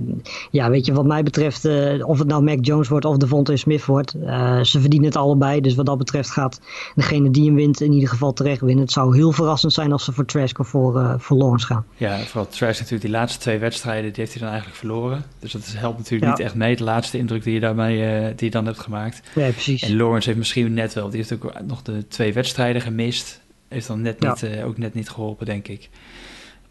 [0.51, 3.58] ja, weet je, wat mij betreft, uh, of het nou Mac Jones wordt of Devontae
[3.58, 5.62] Smith wordt, uh, ze verdienen het allebei.
[5.62, 6.62] Dus wat dat betreft gaat
[6.95, 8.84] degene die hem wint in ieder geval terecht winnen.
[8.84, 11.86] Het zou heel verrassend zijn als ze voor Trask of voor, uh, voor Lawrence gaan.
[11.97, 15.23] Ja, vooral Trask natuurlijk die laatste twee wedstrijden, die heeft hij dan eigenlijk verloren.
[15.39, 16.29] Dus dat helpt natuurlijk ja.
[16.29, 19.21] niet echt mee, de laatste indruk die je daarmee die je dan hebt gemaakt.
[19.36, 19.82] Ja, precies.
[19.82, 23.41] En Lawrence heeft misschien net wel, die heeft ook nog de twee wedstrijden gemist.
[23.67, 24.63] Heeft dan net niet, ja.
[24.63, 25.89] ook net niet geholpen, denk ik.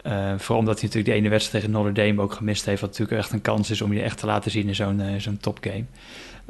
[0.07, 2.81] Uh, vooral omdat hij natuurlijk de ene wedstrijd tegen Notre Dame ook gemist heeft.
[2.81, 5.07] Wat natuurlijk echt een kans is om je echt te laten zien in zo'n uh,
[5.19, 5.85] zo'n topgame.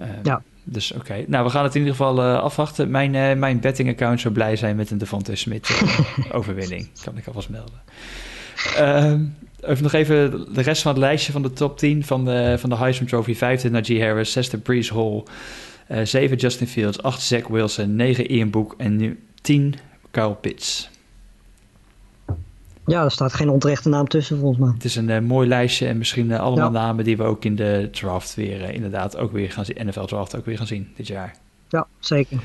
[0.00, 0.42] Uh, ja.
[0.64, 1.00] Dus oké.
[1.00, 1.24] Okay.
[1.28, 2.90] Nou, we gaan het in ieder geval afwachten.
[2.90, 5.82] Mijn, mijn betting account zou blij zijn met een Devontae Smith
[6.32, 6.88] overwinning.
[7.04, 7.80] Kan ik alvast melden.
[8.76, 9.24] Ehm,
[9.60, 12.70] even nog even de rest van het lijstje van de top 10 van de, van
[12.70, 13.34] de Heisman Trophy.
[13.34, 15.22] Vijfde Najee Harris, zesde Breeze Hall,
[16.04, 19.74] zeven Justin Fields, acht Zach Wilson, negen Ian Book en nu tien
[20.10, 20.90] Kyle Pitts.
[22.86, 24.72] Ja, er staat geen onterechte naam tussen volgens mij.
[24.74, 26.78] Het is een uh, mooi lijstje en misschien uh, allemaal ja.
[26.80, 29.86] namen die we ook in de draft weer uh, inderdaad ook weer gaan zien.
[29.86, 31.34] NFL draft ook weer gaan zien dit jaar.
[31.68, 32.38] Ja, zeker.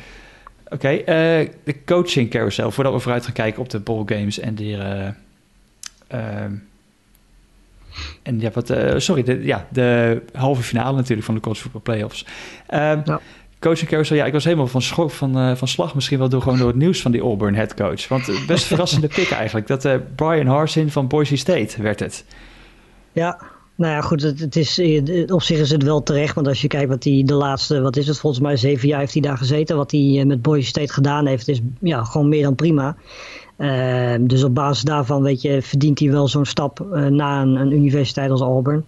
[0.70, 2.72] Oké, okay, de coaching carousel.
[2.72, 4.78] Voordat we vooruit gaan kijken op de bowl games en die...
[6.08, 6.54] ehm,
[8.24, 12.26] en ja, wat, sorry, de, ja, de halve finale natuurlijk van de college football playoffs.
[12.74, 13.22] Um, ja.
[13.60, 15.96] Coaching carousel, ja, ik was helemaal van, schok, van, uh, van slag.
[15.96, 18.08] Misschien wel door, gewoon door het nieuws van die Auburn headcoach.
[18.08, 19.68] Want uh, best verrassende pick eigenlijk.
[19.68, 22.26] Dat uh, Brian Harsin van Boise State werd het.
[23.12, 23.40] Ja,
[23.76, 24.22] nou ja, goed.
[24.22, 24.82] Het, het is,
[25.28, 26.36] op zich is het wel terecht.
[26.36, 29.00] Want als je kijkt wat hij de laatste, wat is het, volgens mij zeven jaar
[29.00, 29.76] heeft hij daar gezeten.
[29.76, 32.96] Wat hij met Boise State gedaan heeft, is ja, gewoon meer dan prima.
[34.22, 38.30] dus op basis daarvan, weet je, verdient hij wel zo'n stap naar een, een universiteit
[38.32, 38.86] als Auburn.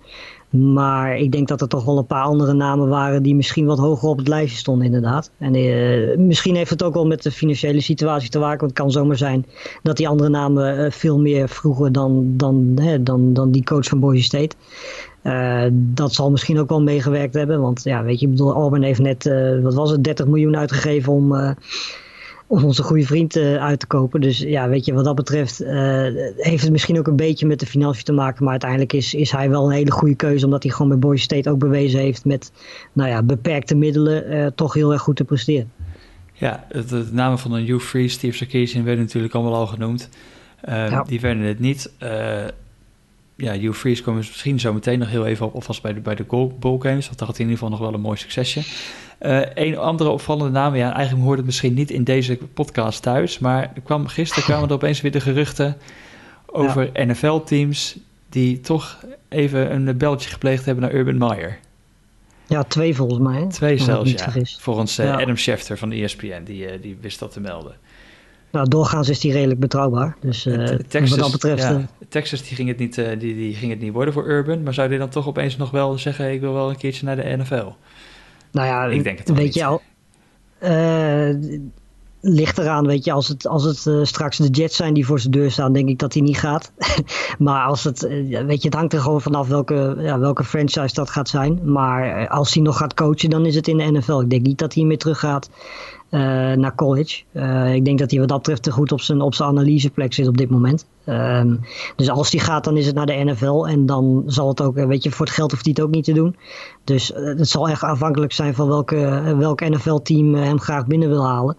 [0.50, 3.80] Maar ik denk dat er toch wel een paar andere namen waren die misschien wat
[3.80, 5.32] hoger op het lijstje stonden inderdaad.
[5.38, 8.60] En uh, misschien heeft het ook wel met de financiële situatie te maken.
[8.60, 9.46] Want het kan zomaar zijn
[9.84, 13.86] dat die andere namen uh, veel meer vroegen dan, dan, hè, dan, dan die coach
[13.86, 14.56] van Boise State.
[15.24, 17.62] Uh, dat zal misschien ook wel meegewerkt hebben.
[17.62, 19.32] Want ja, weet je, ik bedoel, Auburn heeft net,
[19.64, 21.56] wat was het, 30 miljoen uitgegeven om
[22.50, 24.22] om onze goede vriend uh, uit te kopen.
[24.22, 25.70] Dus ja, weet je, wat dat betreft uh,
[26.38, 28.44] heeft het misschien ook een beetje met de financiën te maken.
[28.44, 30.46] Maar uiteindelijk is, is hij wel een hele goede keuze.
[30.46, 32.52] Omdat hij gewoon bij Boise State ook bewezen heeft met
[32.94, 35.72] nou ja, beperkte middelen uh, toch heel erg goed te presteren.
[36.34, 40.10] Ja, de namen van een Hugh Freeze, Steve Sarkisian werden natuurlijk allemaal al genoemd.
[40.66, 41.04] Ja.
[41.04, 41.92] Die werden het niet
[43.40, 46.00] ja, Hugh Freeze komen we misschien zo meteen nog heel even op, alvast bij de,
[46.00, 46.24] bij de
[46.60, 47.06] bowl games.
[47.06, 48.62] Want dat had in ieder geval nog wel een mooi succesje.
[49.22, 53.40] Uh, een andere opvallende naam, ja, eigenlijk hoort het misschien niet in deze podcast thuis.
[53.40, 55.78] Maar er kwam, gisteren kwamen er opeens weer de geruchten
[56.46, 57.06] over ja.
[57.06, 57.98] NFL-teams
[58.30, 61.60] die toch even een beltje gepleegd hebben naar Urban Meyer.
[62.48, 63.48] Ja, twee volgens mij.
[63.48, 64.32] Twee zelfs, ja.
[64.60, 65.22] Volgens uh, ja.
[65.22, 67.76] Adam Schefter van de ESPN, die, uh, die wist dat te melden.
[68.52, 70.16] Nou, doorgaans is die redelijk betrouwbaar.
[70.20, 71.64] Dus uh, Texas, wat dat betreft...
[71.64, 74.64] Ja, Texas die ging, het niet, uh, die, die ging het niet worden voor Urban.
[74.64, 76.32] Maar zou die dan toch opeens nog wel zeggen...
[76.32, 77.72] ik wil wel een keertje naar de NFL?
[78.52, 79.82] Nou ja, ik denk het weet je al...
[80.64, 81.60] Uh,
[82.22, 85.20] ligt eraan, weet je, als het, als het uh, straks de Jets zijn die voor
[85.20, 86.72] zijn deur staan, denk ik dat hij niet gaat.
[87.40, 90.94] maar als het, uh, weet je, het hangt er gewoon vanaf welke, ja, welke franchise
[90.94, 91.72] dat gaat zijn.
[91.72, 94.20] Maar als hij nog gaat coachen, dan is het in de NFL.
[94.20, 95.50] Ik denk niet dat hij meer terug gaat
[96.12, 97.24] uh, naar college.
[97.34, 100.14] Uh, ik denk dat hij wat dat betreft te goed op zijn, op zijn analyseplek
[100.14, 100.86] zit op dit moment.
[101.06, 101.60] Um,
[101.96, 103.68] dus als hij gaat, dan is het naar de NFL.
[103.68, 106.04] En dan zal het ook, weet je, voor het geld hoeft hij het ook niet
[106.04, 106.36] te doen.
[106.84, 111.58] Dus het zal echt afhankelijk zijn van welke, welk NFL-team hem graag binnen wil halen.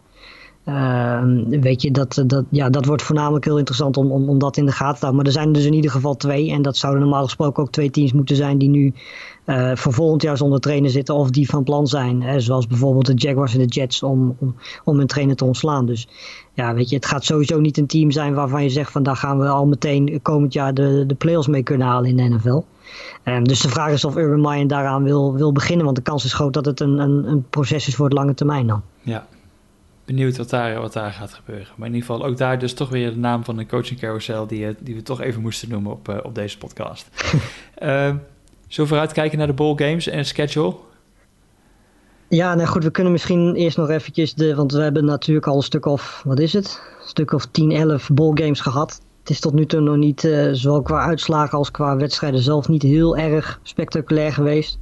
[0.70, 1.22] Uh,
[1.61, 4.66] weet je, dat, dat, ja, dat wordt voornamelijk heel interessant om, om, om dat in
[4.66, 5.16] de gaten te houden.
[5.16, 6.50] Maar er zijn dus in ieder geval twee.
[6.50, 8.92] En dat zouden normaal gesproken ook twee teams moeten zijn die nu
[9.46, 11.14] uh, voor volgend jaar zonder trainer zitten.
[11.14, 12.22] Of die van plan zijn.
[12.22, 14.54] Hè, zoals bijvoorbeeld de Jaguars en de Jets om, om,
[14.85, 15.87] om hun trainer te ontslaan.
[15.87, 16.09] Dus
[16.54, 19.16] ja, weet je, het gaat sowieso niet een team zijn waarvan je zegt van daar
[19.16, 22.62] gaan we al meteen komend jaar de, de playoffs mee kunnen halen in de NFL.
[23.24, 25.85] Um, dus de vraag is of Urban Meyer daaraan wil, wil beginnen.
[25.85, 28.35] Want de kans is groot dat het een, een, een proces is voor het lange
[28.35, 28.83] termijn dan.
[29.02, 29.26] Ja,
[30.14, 31.68] benieuwd wat daar, wat daar gaat gebeuren.
[31.76, 34.46] Maar in ieder geval ook daar dus toch weer de naam van een coaching carousel
[34.46, 37.08] die, eh, die we toch even moesten noemen op, uh, op deze podcast.
[37.82, 38.14] uh,
[38.68, 40.74] zo vooruit kijken naar de bowl games en schedule?
[42.28, 45.56] Ja, nou goed, we kunnen misschien eerst nog eventjes de, want we hebben natuurlijk al
[45.56, 46.82] een stuk of, wat is het?
[47.00, 49.00] Een stuk of 10, 11 bowl games gehad.
[49.20, 52.68] Het is tot nu toe nog niet, uh, zowel qua uitslagen als qua wedstrijden zelf,
[52.68, 54.78] niet heel erg spectaculair geweest.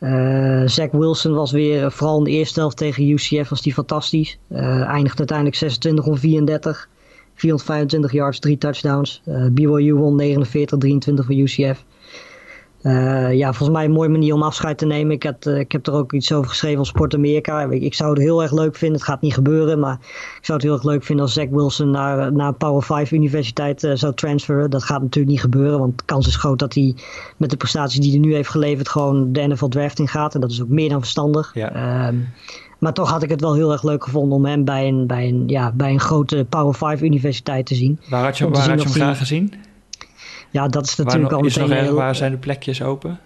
[0.00, 4.38] Uh, Zach Wilson was weer, vooral in de eerste helft tegen UCF, was die fantastisch.
[4.52, 6.88] Uh, eindigde uiteindelijk 26 om 34.
[7.34, 9.22] 425 yards, 3 touchdowns.
[9.50, 10.44] BYU won 49-23
[11.14, 11.84] voor UCF.
[12.84, 15.14] Uh, ja, volgens mij een mooie manier om afscheid te nemen.
[15.14, 17.62] Ik, had, uh, ik heb er ook iets over geschreven op Sport Amerika.
[17.62, 18.96] Ik, ik, zou het heel erg leuk vinden.
[18.96, 19.98] Het gaat niet gebeuren, maar
[20.38, 23.12] ik zou het heel erg leuk vinden als Zach Wilson naar, naar een Power 5
[23.12, 24.70] universiteit uh, zou transferen.
[24.70, 26.94] Dat gaat natuurlijk niet gebeuren, want de kans is groot dat hij
[27.36, 30.34] met de prestaties die hij nu heeft geleverd gewoon de NFL draft in gaat.
[30.34, 31.50] En dat is ook meer dan verstandig.
[31.54, 32.06] Ja.
[32.08, 32.28] Um,
[32.78, 35.28] maar toch had ik het wel heel erg leuk gevonden om hem bij een, bij
[35.28, 38.00] een, ja, bij een grote Power 5 universiteit te zien.
[38.08, 39.52] Waar had je, waar had je hem graag gezien?
[40.54, 43.18] Ja, dat is natuurlijk waar, al is nog meteen heel- Waar zijn de plekjes open?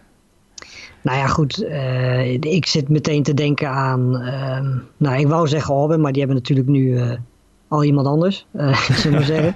[1.02, 1.62] Nou ja, goed.
[1.64, 4.16] eh, ik zit meteen te denken aan.
[4.16, 7.10] ehm, nou, ik wou zeggen Auburn, maar die hebben natuurlijk nu eh,
[7.68, 8.46] al iemand anders.
[8.52, 9.54] eh zullen we zeggen.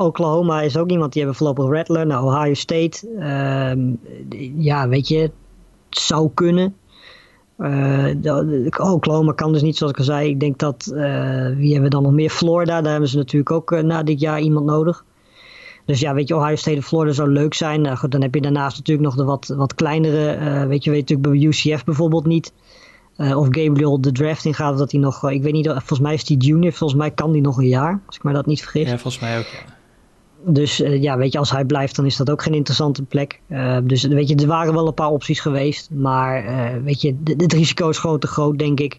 [0.06, 2.06] Oklahoma is ook iemand die hebben voorlopig Rattler.
[2.06, 3.08] Nou, Ohio State.
[3.18, 3.80] ehm,
[4.62, 5.32] ja, weet je, het
[5.88, 6.74] zou kunnen.
[8.78, 10.28] Oklahoma kan dus niet, zoals ik al zei.
[10.30, 10.84] Ik denk dat.
[11.56, 12.30] wie hebben we dan nog meer?
[12.30, 12.80] Florida.
[12.82, 15.04] Daar hebben ze natuurlijk ook na dit jaar iemand nodig.
[15.88, 17.80] Dus ja, weet je, Ohio State en Florida zou leuk zijn.
[17.80, 20.30] Nou goed, dan heb je daarnaast natuurlijk nog de wat, wat kleinere.
[20.30, 22.52] eh, weet je, weet natuurlijk bij UCF bijvoorbeeld niet.
[23.16, 25.24] eh, of Gabriel de draft in gaat, dat hij nog.
[25.24, 26.72] eh, ik weet niet, volgens mij is die junior.
[26.72, 28.88] Volgens mij kan die nog een jaar, als ik me dat niet vergis.
[28.88, 29.44] Ja, volgens mij ook.
[29.44, 29.76] Ja.
[30.52, 33.40] Dus ja, weet je, als hij blijft, dan is dat ook geen interessante plek.
[33.82, 35.90] Dus weet je, er waren wel een paar opties geweest.
[35.90, 36.44] Maar
[36.82, 38.98] weet je, het risico is gewoon te groot, denk ik.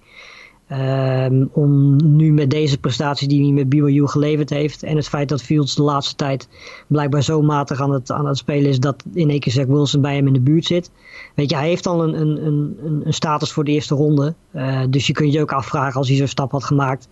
[0.70, 4.84] Ehm, om nu met deze prestaties die hij met BYU geleverd heeft.
[4.84, 6.48] En het feit dat Fields de laatste tijd
[6.88, 8.80] blijkbaar zo matig aan het, aan het spelen is.
[8.80, 10.92] dat in één keer Zach Wilson bij hem in de buurt zit.
[11.36, 14.34] Weet je, hij heeft al een, een, een, een- status voor de eerste ronde.
[14.52, 17.08] Eh, dus je kunt je ook afvragen als hij zo'n stap had gemaakt.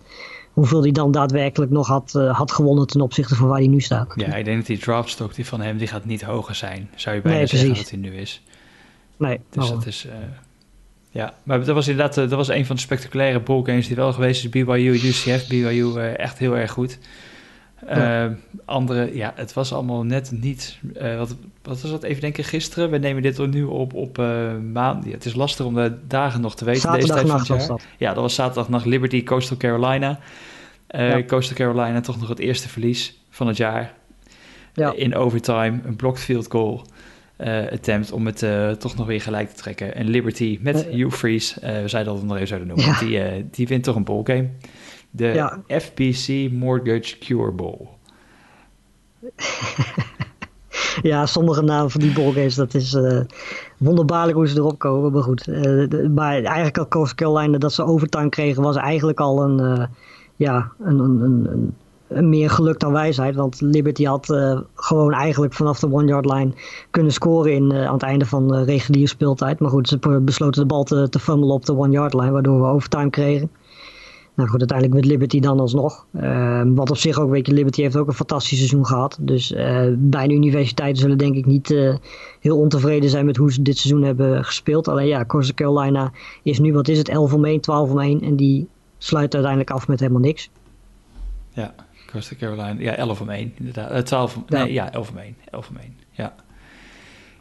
[0.52, 3.80] hoeveel hij dan daadwerkelijk nog had, eh, had gewonnen ten opzichte van waar hij nu
[3.80, 4.12] staat.
[4.16, 6.90] ja, ik denk dat die draftstock die van hem die gaat niet hoger zijn.
[6.96, 8.42] Zou je bijna Nee, zeggen dat hij nu is.
[9.16, 10.06] Nee, Dus nou, dat is.
[10.06, 10.14] eh,
[11.18, 14.12] ja, maar dat was inderdaad eh, dat was een van de spectaculaire ballgames die wel
[14.12, 14.50] geweest is.
[14.50, 16.98] BYU, UCF, BYU eh, echt heel erg goed.
[17.86, 18.24] Ja.
[18.24, 18.32] Eh,
[18.64, 20.78] andere, ja, het was allemaal net niet.
[20.92, 22.02] wat, wat was dat?
[22.02, 22.90] Even denken, gisteren.
[22.90, 24.16] We nemen dit nu op op
[24.72, 25.04] maand.
[25.04, 26.92] Ja, het is lastig om de dagen nog te weten.
[26.92, 27.96] deze tijd van het Zaterdagnacht was dat.
[27.98, 30.18] Ja, dat was zaterdagnacht Liberty, Coastal Carolina.
[30.88, 31.24] Ja.
[31.24, 33.94] Coastal Carolina toch nog het eerste verlies van het jaar.
[34.72, 34.92] Ja.
[34.92, 36.86] In overtime, een blocked field goal
[37.72, 39.94] attempt om het eh, toch nog weer gelijk te trekken.
[39.94, 42.86] En Liberty met Eh, Hugh Freeze, eh, we zeiden dat we nog even zouden noemen,
[42.86, 42.98] Ja.
[42.98, 44.48] die, eh, die wint toch een ballgame.
[45.10, 45.62] De Ja.
[45.68, 47.86] FBC Mortgage Cure Bowl.
[51.02, 53.20] Ja, sommige namen van die ballgames, dat is eh,
[53.76, 55.12] wonderbaarlijk hoe ze erop komen.
[55.12, 59.20] Maar goed, eh, de- maar eigenlijk al Coastal Carolina dat ze overtime kregen, was eigenlijk
[59.20, 59.84] al een, eh,
[60.36, 61.20] ja, een, een,
[61.52, 61.74] een
[62.08, 63.34] meer geluk dan wijsheid.
[63.34, 66.52] Want Liberty had eh, gewoon eigenlijk vanaf de one-yard line
[66.90, 69.58] kunnen scoren in, eh, aan het einde van de reguliere speeltijd.
[69.58, 72.66] Maar goed, ze besloten de bal te, te fummelen op de one-yard line, waardoor we
[72.66, 73.50] overtime kregen.
[74.34, 76.06] Nou goed, uiteindelijk met Liberty dan alsnog.
[76.20, 79.18] Uh, wat op zich ook, weet je, Liberty heeft ook een fantastisch seizoen gehad.
[79.20, 81.74] Dus uh, beide universiteiten zullen denk ik niet
[82.40, 84.88] heel ontevreden zijn met hoe ze dit seizoen hebben gespeeld.
[84.88, 88.20] Alleen ja, Coastal Carolina is nu, wat is het, 11 om 1, 12 om 1.
[88.22, 88.68] En die
[88.98, 90.50] sluit uiteindelijk af met helemaal niks.
[91.58, 91.74] Ja,
[92.12, 92.74] Coastal Carolina.
[92.78, 93.92] Ja, 11 om 1 inderdaad.
[93.92, 94.62] Uh, 12 om, ja.
[94.62, 95.36] Nee, ja, 11 om 1.
[95.50, 96.34] 11 om 1, ja.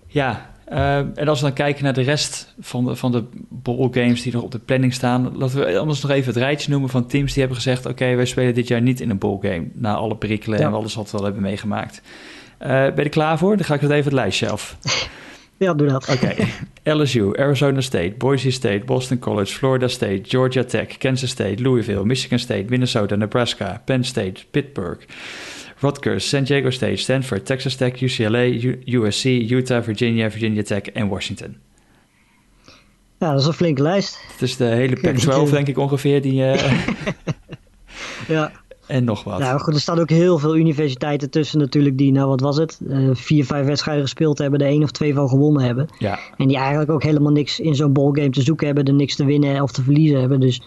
[0.08, 4.22] Ja, uh, en als we dan kijken naar de rest van de, van de ballgames
[4.22, 7.08] die nog op de planning staan, laten we anders nog even het rijtje noemen van
[7.08, 9.68] teams die hebben gezegd: Oké, okay, wij spelen dit jaar niet in een ballgame.
[9.74, 10.66] Na alle perikelen ja.
[10.66, 12.02] en alles wat we al hebben meegemaakt.
[12.62, 13.58] Uh, ben je er klaar voor?
[13.58, 14.78] Dan ga ik het even het lijstje af.
[15.58, 16.10] Ja, doe dat.
[16.10, 16.36] Oké.
[16.88, 17.04] Okay.
[17.04, 22.39] LSU, Arizona State, Boise State, Boston College, Florida State, Georgia Tech, Kansas State, Louisville, Michigan
[22.39, 25.06] State, Minnesota, Nebraska, Penn State, Pittsburgh.
[25.82, 31.10] Rutgers, San Diego State, Stanford, Texas Tech, UCLA, U USC, Utah, Virginia, Virginia Tech en
[31.10, 31.58] Washington.
[33.20, 34.20] Ja, dat is een flinke lijst.
[34.32, 36.22] Het is de hele Pac-12 denk ik ongeveer.
[36.22, 36.84] Die, uh...
[38.28, 38.52] ja.
[38.88, 39.39] En nog wat.
[39.39, 42.80] Nou goed, er staan ook heel veel universiteiten tussen natuurlijk die, nou wat was het,
[42.88, 45.88] uh, vier, vijf wedstrijden gespeeld hebben, er één of twee van gewonnen hebben.
[46.00, 46.19] Ja.
[46.38, 49.26] En die eigenlijk ook helemaal niks in zo'n ballgame te zoeken hebben, er niks te
[49.26, 50.39] winnen of te verliezen hebben.
[50.39, 50.62] Dus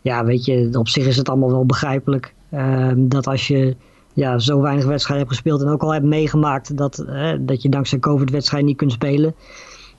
[0.00, 3.76] ja, weet je, op zich is het allemaal wel begrijpelijk uh, dat als je
[4.12, 7.68] ja, zo weinig wedstrijden hebt gespeeld en ook al hebt meegemaakt dat, uh, dat je
[7.68, 9.34] dankzij COVID-wedstrijden niet kunt spelen,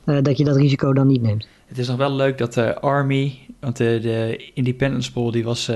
[0.06, 1.48] uh, dat je dat risico dan niet neemt.
[1.66, 5.72] Het is nog wel leuk dat de Army, want de, de Independence Bowl die was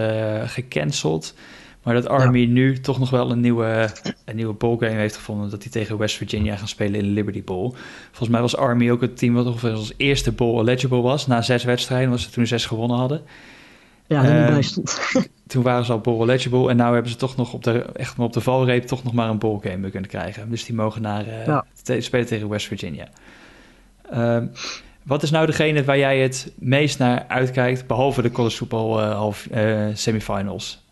[0.46, 1.34] gecanceld,
[1.90, 2.48] maar dat Army ja.
[2.48, 3.90] nu toch nog wel een nieuwe,
[4.26, 7.44] een nieuwe ballgame heeft gevonden, dat die tegen West Virginia gaan spelen in de Liberty
[7.44, 7.74] Bowl.
[8.08, 11.42] Volgens mij was Army ook het team wat ongeveer als eerste bowl eligible was, na
[11.42, 13.22] zes wedstrijden, was ze toen zes gewonnen hadden.
[14.08, 15.00] Ja, uh, bij stond.
[15.48, 18.20] toen waren ze al bowl eligible en nu hebben ze toch nog op de, echt
[18.20, 20.50] op de valreep toch nog maar een ballgame kunnen krijgen.
[20.50, 21.66] Dus die mogen naar uh, ja.
[21.84, 23.08] te spelen tegen West Virginia.
[24.14, 24.38] Uh,
[25.04, 29.16] wat is nou degene waar jij het meest naar uitkijkt, behalve de college football uh,
[29.16, 30.88] half, uh, semifinals?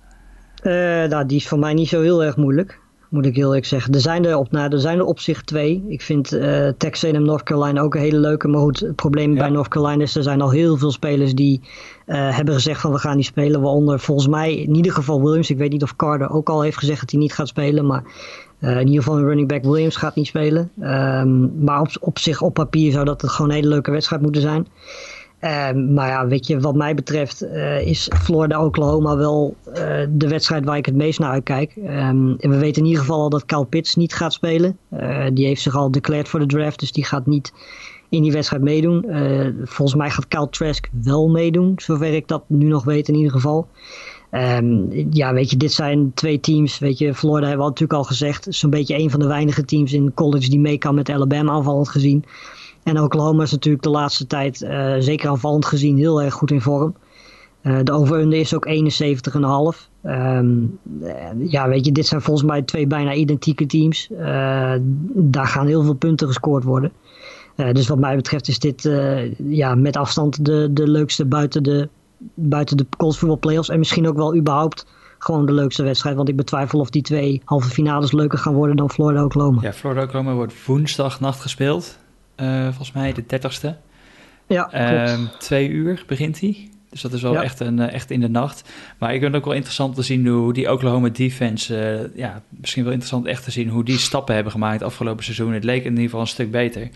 [0.67, 0.73] Uh,
[1.09, 2.79] nou, die is voor mij niet zo heel erg moeilijk.
[3.09, 3.93] moet ik heel eerlijk zeggen.
[3.93, 5.85] Er zijn er op, nou, er zijn er op zich twee.
[5.87, 8.47] Ik vind uh, Texas A&M North Carolina ook een hele leuke.
[8.47, 10.15] Maar goed, het probleem bij North Carolina is...
[10.15, 11.61] er zijn al heel veel spelers die
[12.07, 13.61] uh, hebben gezegd van we gaan niet spelen.
[13.61, 15.49] Waaronder volgens mij in ieder geval Williams.
[15.49, 17.85] Ik weet niet of Carter ook al heeft gezegd dat hij niet gaat spelen.
[17.85, 18.03] Maar
[18.59, 20.71] uh, in ieder geval een running back Williams gaat niet spelen.
[20.79, 24.41] Um, maar op, op zich, op papier zou dat gewoon een hele leuke wedstrijd moeten
[24.41, 24.67] zijn.
[25.41, 29.73] Um, maar ja, weet je, wat mij betreft uh, is Florida-Oklahoma wel uh,
[30.09, 31.75] de wedstrijd waar ik het meest naar uitkijk.
[31.75, 34.77] Um, en we weten in ieder geval al dat Cal Pitts niet gaat spelen.
[34.93, 37.53] Uh, die heeft zich al declared voor de draft, dus die gaat niet
[38.09, 39.05] in die wedstrijd meedoen.
[39.63, 43.31] volgens mij gaat Cal Trask wel meedoen, zover ik dat nu nog weet in ieder
[43.31, 43.67] geval.
[44.31, 46.79] Um, ja, weet je, dit zijn twee teams.
[46.79, 48.47] Weet je, Florida hebben we natuurlijk al gezegd.
[48.49, 51.89] Zo'n beetje een van de weinige teams in college die mee kan met Alabama aanvallend
[51.89, 52.23] gezien.
[52.87, 56.61] En Oklahoma is natuurlijk de laatste tijd, uh, zeker aanvallend gezien, heel erg goed in
[56.61, 56.95] vorm.
[57.63, 59.89] Uh, de over-under is ook 71,5.
[60.03, 60.79] Um,
[61.37, 64.09] ja, weet je, dit zijn volgens mij twee bijna identieke teams.
[64.11, 64.73] Uh,
[65.13, 66.91] daar gaan heel veel punten gescoord worden.
[67.55, 68.89] dus wat mij betreft is dit
[69.37, 71.89] ja, met afstand de, de leukste buiten de,
[72.33, 73.69] buiten de college football playoffs.
[73.69, 74.85] En misschien ook wel überhaupt
[75.17, 76.15] gewoon de leukste wedstrijd.
[76.15, 79.61] Want ik betwijfel of die twee halve finales leuker gaan worden dan Florida-Oklahoma.
[79.61, 81.97] Ja, Florida-Oklahoma wordt woensdagnacht gespeeld.
[82.41, 83.85] Uh, volgens mij de 30ste.
[84.47, 86.69] Ja, uh, twee uur begint hij.
[86.89, 87.43] Dus dat is wel ja.
[87.43, 88.69] echt, een, echt in de nacht.
[88.97, 91.73] Maar ik vind het ook wel interessant te zien hoe die Oklahoma defense...
[91.75, 95.53] Uh, ja, misschien wel interessant echt te zien hoe die stappen hebben gemaakt afgelopen seizoen.
[95.53, 96.89] Het leek in ieder geval een stuk beter.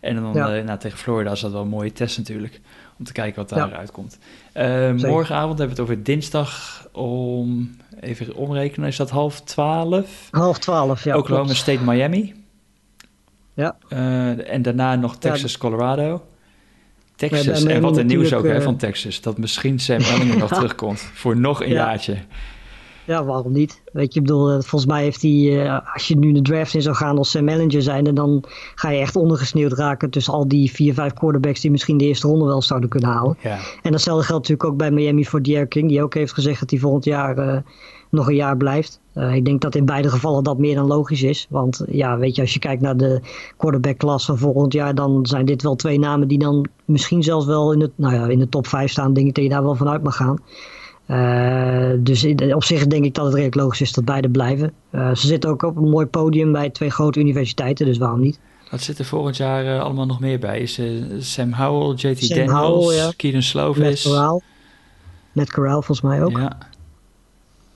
[0.00, 0.56] En dan ja.
[0.56, 2.60] uh, nou, tegen Florida is dat wel een mooie test natuurlijk.
[2.98, 3.92] Om te kijken wat daaruit ja.
[3.92, 4.18] komt.
[4.54, 7.76] Uh, morgenavond hebben we het over dinsdag om...
[8.00, 10.28] Even omrekenen, is dat half twaalf?
[10.30, 11.16] Half twaalf, ja.
[11.16, 11.60] Oklahoma klopt.
[11.60, 12.43] State Miami.
[13.54, 13.76] Ja.
[13.88, 16.22] Uh, en daarna nog Texas, ja, Colorado.
[17.16, 19.20] Texas, en wat een nieuws ook hè, van Texas.
[19.20, 21.74] Dat misschien Sam Ellinger nog terugkomt voor nog een ja.
[21.74, 22.16] jaartje.
[23.06, 23.82] Ja, waarom niet?
[23.92, 26.82] Weet je, ik bedoel, volgens mij heeft hij, uh, als je nu de draft in
[26.82, 30.70] zou gaan als Sam Ellinger zijn, dan ga je echt ondergesneeuwd raken tussen al die
[30.70, 33.36] vier, vijf quarterbacks die misschien de eerste ronde wel zouden kunnen halen.
[33.42, 33.58] Ja.
[33.82, 36.70] En datzelfde geldt natuurlijk ook bij Miami voor Derek King, die ook heeft gezegd dat
[36.70, 37.56] hij volgend jaar uh,
[38.14, 39.00] nog een jaar blijft.
[39.14, 41.46] Uh, ik denk dat in beide gevallen dat meer dan logisch is.
[41.50, 43.20] Want ja, weet je, als je kijkt naar de
[43.56, 47.46] quarterback klas van volgend jaar, dan zijn dit wel twee namen die dan misschien zelfs
[47.46, 49.12] wel in, het, nou ja, in de top 5 staan.
[49.12, 50.38] Denk ik dat je daar wel vanuit mag gaan.
[51.06, 54.72] Uh, dus op zich denk ik dat het redelijk logisch is dat beide blijven.
[54.90, 58.38] Uh, ze zitten ook op een mooi podium bij twee grote universiteiten, dus waarom niet?
[58.70, 60.60] Wat zit er volgend jaar allemaal nog meer bij?
[60.60, 60.80] Is
[61.18, 63.12] Sam Howell, JT Sam Daniels, Howell, ja.
[63.16, 63.82] Keenan Slovis?
[63.82, 64.42] Matt Corral.
[65.32, 66.38] Matt Corral volgens mij ook.
[66.38, 66.58] Ja.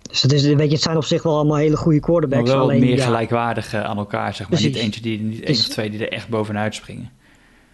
[0.08, 2.48] Dus het, is, weet je, het zijn op zich wel allemaal hele goede quarterbacks.
[2.48, 4.58] Maar wel alleen, meer ja, gelijkwaardig aan elkaar, zeg maar.
[4.58, 4.74] Precies.
[4.74, 7.10] Niet eentje die, niet één of twee die er echt bovenuit springen.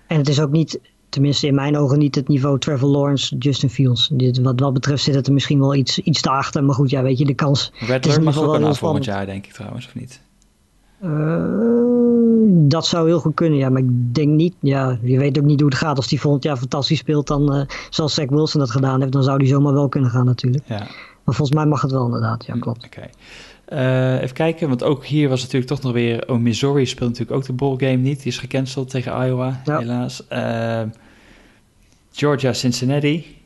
[0.07, 3.70] En het is ook niet, tenminste in mijn ogen, niet het niveau Trevor Lawrence, Justin
[3.70, 4.11] Fields.
[4.12, 6.64] Dit, wat dat betreft zit het er misschien wel iets, iets te achter.
[6.64, 7.73] Maar goed, ja, weet je, de kans...
[7.79, 10.23] Rattler mag ook wel volgend jaar, denk ik trouwens, of niet?
[11.05, 11.44] Uh,
[12.68, 13.68] dat zou heel goed kunnen, ja.
[13.68, 15.97] Maar ik denk niet, ja, je weet ook niet hoe het gaat.
[15.97, 19.23] Als die volgend jaar fantastisch speelt, dan uh, zoals Zach Wilson dat gedaan heeft, dan
[19.23, 20.64] zou die zomaar wel kunnen gaan natuurlijk.
[20.68, 20.87] Ja.
[21.24, 22.84] Maar volgens mij mag het wel inderdaad, ja klopt.
[22.84, 22.98] Oké.
[22.98, 23.10] Okay.
[23.68, 26.28] Uh, even kijken, want ook hier was natuurlijk toch nog weer...
[26.28, 28.18] Oh, Missouri speelt natuurlijk ook de ballgame niet.
[28.18, 29.78] Die is gecanceld tegen Iowa, ja.
[29.78, 30.22] helaas.
[30.32, 30.82] Uh,
[32.12, 33.42] Georgia, Cincinnati.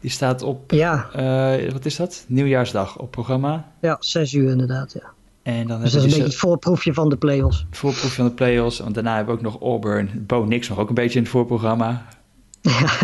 [0.00, 1.08] Die staat op, ja.
[1.16, 2.24] uh, wat is dat?
[2.28, 3.72] Nieuwjaarsdag op programma.
[3.80, 5.12] Ja, zes uur inderdaad, ja.
[5.42, 7.66] En dan dus dat is een beetje het voorproefje van de play-offs.
[7.70, 10.24] Voorproefje van de play-offs, want daarna hebben we ook nog Auburn.
[10.26, 12.06] Bo Nix nog ook een beetje in het voorprogramma.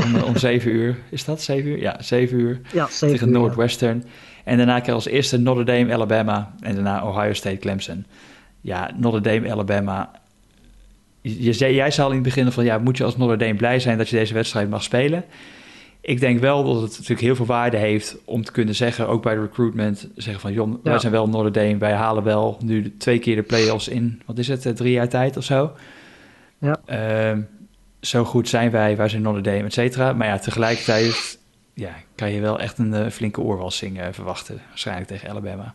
[0.05, 0.99] Om, om 7 uur.
[1.11, 1.81] Is dat 7 uur?
[1.81, 2.61] Ja, 7 uur.
[2.73, 4.03] Ja, 7 tegen uur, Northwestern.
[4.05, 4.11] Ja.
[4.45, 6.55] En daarna krijg je als eerste Notre Dame, Alabama.
[6.61, 8.07] En daarna Ohio State, Clemson.
[8.61, 10.11] Ja, Notre Dame, Alabama.
[11.21, 12.65] Je, je, jij zei al in het begin van...
[12.65, 15.25] ja, moet je als Notre Dame blij zijn dat je deze wedstrijd mag spelen?
[16.01, 19.09] Ik denk wel dat het natuurlijk heel veel waarde heeft om te kunnen zeggen...
[19.09, 20.53] ook bij de recruitment, zeggen van...
[20.53, 20.67] Ja.
[20.83, 24.23] wij zijn wel Notre Dame, wij halen wel nu twee keer de play-offs in...
[24.27, 25.73] wat is het, drie jaar tijd of zo?
[26.59, 26.81] Ja.
[27.33, 27.43] Uh,
[28.01, 30.13] zo goed zijn wij, wij zijn Notre Dame, et cetera.
[30.13, 31.39] Maar ja, tegelijkertijd
[31.75, 34.61] ja, kan je wel echt een uh, flinke oorwassing uh, verwachten.
[34.69, 35.75] Waarschijnlijk tegen Alabama.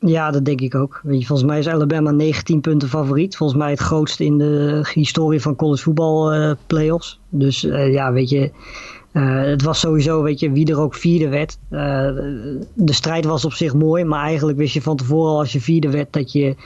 [0.00, 1.00] Ja, dat denk ik ook.
[1.02, 3.36] Weet je, volgens mij is Alabama 19 punten favoriet.
[3.36, 7.20] Volgens mij het grootste in de historie van college voetbal uh, playoffs.
[7.28, 8.50] Dus ja, weet je...
[9.12, 11.58] het was sowieso, weet je, wie er ook vierde werd.
[12.74, 15.60] de strijd was op zich mooi, maar eigenlijk wist je van tevoren al als je
[15.60, 16.12] vierde werd...
[16.12, 16.56] dat je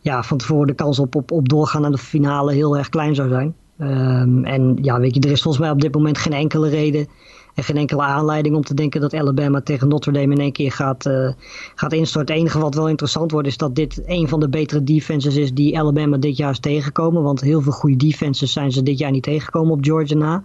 [0.00, 3.14] ja, van tevoren de kans op, op, op doorgaan naar de finale heel erg klein
[3.14, 3.54] zou zijn.
[3.80, 7.06] Um, en ja, weet je, er is volgens mij op dit moment geen enkele reden
[7.54, 10.72] en geen enkele aanleiding om te denken dat Alabama tegen Notre Dame in één keer
[10.72, 11.30] gaat, uh,
[11.74, 12.34] gaat instorten.
[12.34, 15.54] Het enige wat wel interessant wordt is dat dit een van de betere defenses is
[15.54, 17.22] die Alabama dit jaar is tegengekomen.
[17.22, 20.44] Want heel veel goede defenses zijn ze dit jaar niet tegengekomen op Georgia na.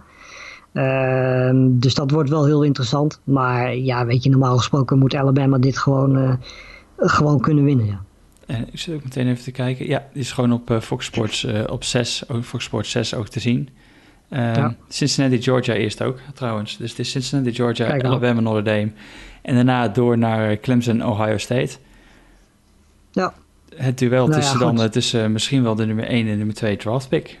[0.72, 3.20] Uh, dus dat wordt wel heel interessant.
[3.24, 6.34] Maar ja, weet je, normaal gesproken moet Alabama dit gewoon, uh,
[6.96, 7.86] gewoon kunnen winnen.
[7.86, 8.04] Ja.
[8.46, 9.86] En ik zit ook meteen even te kijken.
[9.86, 13.68] Ja, die is gewoon op Fox Sports op 6, Fox Sports 6 ook te zien.
[14.30, 16.76] Um, Cincinnati, Georgia eerst ook, trouwens.
[16.76, 18.90] Dus het is Cincinnati, Georgia, Alabama, Notre Dame.
[19.42, 21.76] En daarna door naar Clemson, Ohio State.
[23.10, 23.34] Ja.
[23.76, 27.08] Het duel nou tussen, dan, tussen misschien wel de nummer 1 en nummer 2 draft
[27.08, 27.40] pick.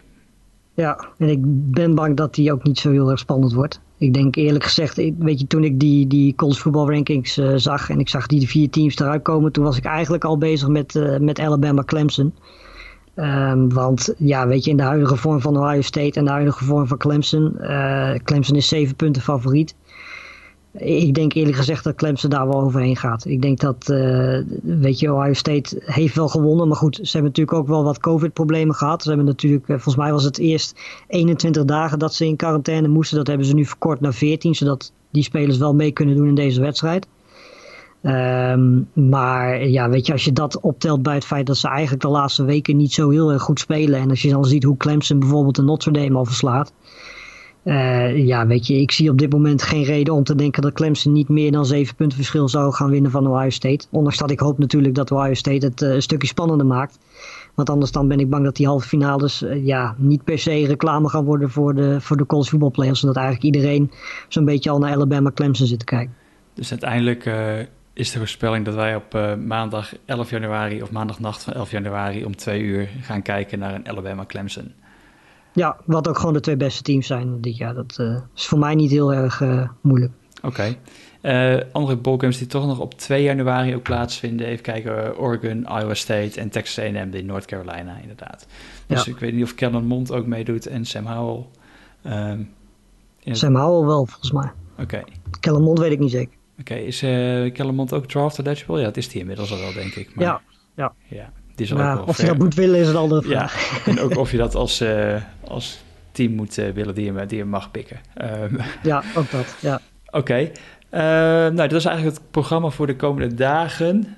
[0.74, 1.38] Ja, en ik
[1.70, 3.80] ben bang dat die ook niet zo heel erg spannend wordt.
[3.98, 7.90] Ik denk eerlijk gezegd, weet je, toen ik die, die college voetbal rankings uh, zag
[7.90, 10.94] en ik zag die vier teams eruit komen, toen was ik eigenlijk al bezig met,
[10.94, 12.34] uh, met Alabama Clemson.
[13.16, 16.64] Um, want ja, weet je, in de huidige vorm van Ohio State en de huidige
[16.64, 19.74] vorm van Clemson, uh, Clemson is zeven punten favoriet.
[20.78, 23.24] Ik denk eerlijk gezegd dat Clemson daar wel overheen gaat.
[23.24, 26.68] Ik denk dat, uh, weet je, Ohio State heeft wel gewonnen.
[26.68, 29.02] Maar goed, ze hebben natuurlijk ook wel wat COVID-problemen gehad.
[29.02, 32.88] Ze hebben natuurlijk, uh, volgens mij was het eerst 21 dagen dat ze in quarantaine
[32.88, 33.16] moesten.
[33.16, 36.34] Dat hebben ze nu verkort naar 14, zodat die spelers wel mee kunnen doen in
[36.34, 37.06] deze wedstrijd.
[38.02, 42.02] Um, maar ja, weet je, als je dat optelt bij het feit dat ze eigenlijk
[42.02, 44.00] de laatste weken niet zo heel erg goed spelen.
[44.00, 46.72] En als je dan ziet hoe Clemson bijvoorbeeld de Notre Dame al verslaat.
[47.64, 50.72] Uh, ja, weet je, ik zie op dit moment geen reden om te denken dat
[50.72, 53.86] Clemson niet meer dan zeven punten verschil zou gaan winnen van Ohio State.
[53.90, 56.98] Ondanks dat ik hoop natuurlijk dat Ohio State het uh, een stukje spannender maakt.
[57.54, 60.66] Want anders dan ben ik bang dat die halve finales uh, ja, niet per se
[60.66, 63.00] reclame gaan worden voor de, voor de college voetbalplayers.
[63.00, 63.90] Zodat eigenlijk iedereen
[64.28, 66.14] zo'n beetje al naar Alabama Clemson zit te kijken.
[66.54, 67.30] Dus uiteindelijk
[67.92, 72.36] is de voorspelling dat wij op maandag 11 januari of maandagnacht van 11 januari om
[72.36, 74.72] twee uur gaan kijken naar een Alabama Clemson.
[75.54, 77.74] Ja, wat ook gewoon de twee beste teams zijn dit jaar.
[77.74, 80.12] Dat uh, is voor mij niet heel erg uh, moeilijk.
[80.42, 80.76] Oké.
[81.22, 81.66] Okay.
[81.72, 84.46] andere ballgames die toch nog op 2 januari ook plaatsvinden.
[84.46, 88.46] Even kijken, Oregon, Iowa State en Texas A&M in North Carolina inderdaad.
[88.86, 89.12] Dus ja.
[89.12, 91.44] ik weet niet of Kellen Mond ook meedoet en Sam Howell.
[92.06, 92.50] Um,
[93.24, 94.50] Sam Howell wel, volgens mij.
[94.72, 94.82] Oké.
[94.82, 95.04] Okay.
[95.40, 96.34] Kellen Mond weet ik niet zeker.
[96.60, 98.80] Oké, okay, is uh, Kellermond ook draft eligible?
[98.80, 100.14] Ja, het is die inmiddels al wel, denk ik.
[100.14, 100.40] Maar, ja,
[100.74, 100.92] ja.
[101.08, 103.84] ja die is ook of je dat moet willen is een andere vraag.
[103.84, 105.16] Ja, en ook of je dat als, uh,
[105.48, 105.82] als
[106.12, 108.00] team moet uh, willen die je, die je mag pikken.
[108.22, 109.80] Um, ja, ook dat, ja.
[110.06, 110.52] Oké, okay.
[111.50, 114.16] nou, dat is eigenlijk het programma voor de komende dagen.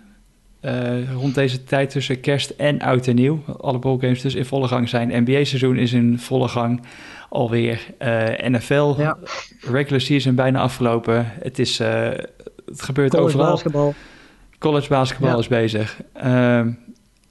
[1.12, 3.42] rond deze tijd tussen kerst en oud en nieuw.
[3.60, 5.22] Alle ballgames dus in volle gang zijn.
[5.22, 6.80] NBA-seizoen is in volle gang
[7.28, 7.86] alweer.
[8.02, 9.18] Uh, eh, NFL, ja.
[9.60, 11.32] regular season bijna afgelopen.
[11.42, 12.08] Het, is, uh,
[12.66, 13.50] het gebeurt College overal.
[13.50, 13.94] Basketbal.
[14.58, 15.38] College basketbal ja.
[15.38, 16.00] is bezig.
[16.24, 16.60] Uh,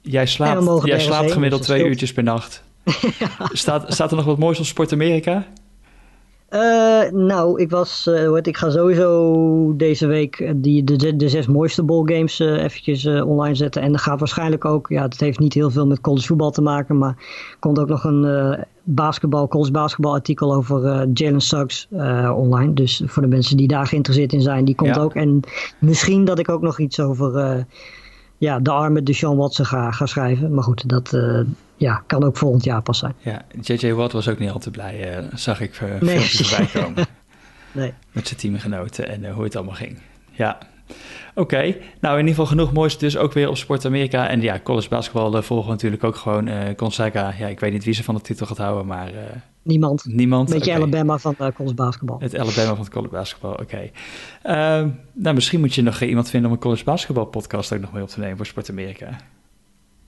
[0.00, 2.64] jij slaapt, jij slaapt gemiddeld twee uurtjes per nacht.
[3.52, 5.46] staat, staat er nog wat moois op Sport Amerika?
[6.50, 11.82] Uh, nou, ik was, uh, ik ga sowieso deze week die, de, de zes mooiste
[11.82, 13.82] ballgames uh, eventjes online zetten.
[13.82, 16.62] En dat gaat waarschijnlijk ook, ja, het heeft niet heel veel met college voetbal te
[16.62, 17.14] maken, maar
[17.50, 21.88] er komt ook nog een basketbal, college basketbal artikel over Jalen Suggs
[22.34, 22.72] online.
[22.72, 25.02] Dus voor de mensen die daar geïnteresseerd in zijn, die komt ja.
[25.02, 25.14] ook.
[25.14, 25.40] En
[25.78, 27.66] misschien dat ik ook nog iets over
[28.38, 30.54] ja, de arme Deshaun Watson ga, ga schrijven.
[30.54, 31.40] Maar goed, dat uh,
[31.76, 33.14] ja, kan ook volgend jaar pas zijn.
[33.18, 33.92] Ja, J.J.
[33.92, 36.20] Watt was ook niet al te blij, uh, zag ik uh, nee.
[36.20, 37.06] voorbij komen.
[37.72, 37.92] nee.
[38.12, 39.98] Met zijn teamgenoten en hoe het allemaal ging.
[40.30, 40.58] Ja,
[41.34, 41.40] oké.
[41.40, 41.80] Okay.
[42.00, 44.28] Nou, in ieder geval genoeg moois dus ook weer op Sport Amerika.
[44.28, 47.34] En ja, college basketbal volgen natuurlijk ook gewoon Gonzaga.
[47.38, 49.10] Ja, ik weet niet wie ze van de titel gaat houden, maar...
[49.62, 50.04] Niemand.
[50.04, 50.50] Niemand.
[50.50, 50.82] Beetje okay.
[50.82, 52.20] Alabama van uh, college basketbal.
[52.20, 53.62] Het Alabama van het college basketbal, oké.
[53.62, 53.92] Okay.
[54.82, 57.92] Uh, nou, misschien moet je nog iemand vinden om een college basketbal podcast ook nog
[57.92, 59.16] mee op te nemen voor Sport Amerika.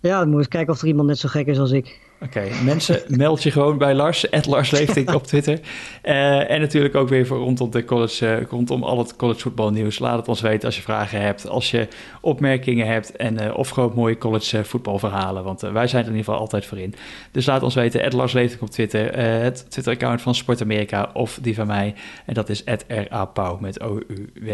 [0.01, 2.01] Ja, dan moet eens kijken of er iemand net zo gek is als ik.
[2.22, 5.61] Oké, okay, mensen, meld je gewoon bij Lars, Lars Leeftink op Twitter.
[6.05, 9.99] Uh, en natuurlijk ook weer voor rondom, de college, uh, rondom al het college voetbalnieuws.
[9.99, 11.88] Laat het ons weten als je vragen hebt, als je
[12.20, 15.44] opmerkingen hebt en uh, of gewoon mooie college voetbalverhalen.
[15.44, 16.94] Want wij zijn er in ieder geval altijd voor in.
[17.32, 21.55] Dus laat ons weten, Lars Leeftink op Twitter, het Twitter-account van Sport Amerika of die
[21.55, 21.94] van mij.
[22.26, 22.64] En dat is
[23.09, 24.49] @rapau met O-U-W.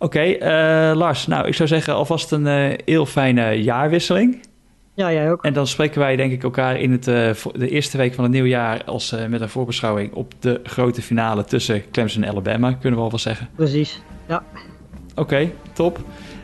[0.00, 4.40] Oké, okay, Lars, nou ik zou zeggen alvast een heel fijne jaarwisseling.
[4.98, 5.44] Ja, jij ook.
[5.44, 8.32] En dan spreken wij denk ik elkaar in het, uh, de eerste week van het
[8.32, 12.72] nieuwe jaar als, uh, met een voorbeschouwing op de grote finale tussen Clemson en Alabama,
[12.72, 13.48] kunnen we al wel zeggen.
[13.54, 14.42] Precies, ja.
[15.10, 15.98] Oké, okay, top.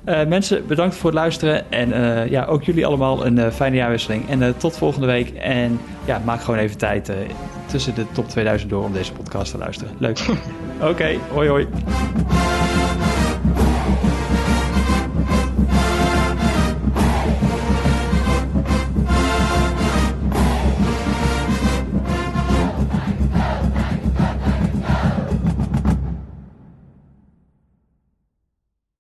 [0.07, 1.71] Uh, mensen, bedankt voor het luisteren.
[1.71, 1.89] En
[2.31, 4.29] ja, ook jullie allemaal een fijne jaarwisseling.
[4.29, 5.31] En tot volgende week.
[5.31, 7.13] En ja, maak gewoon even tijd
[7.67, 9.95] tussen de top 2000 door om deze podcast te luisteren.
[9.99, 10.19] Leuk.
[10.81, 11.67] Oké, okay, hoi hoi.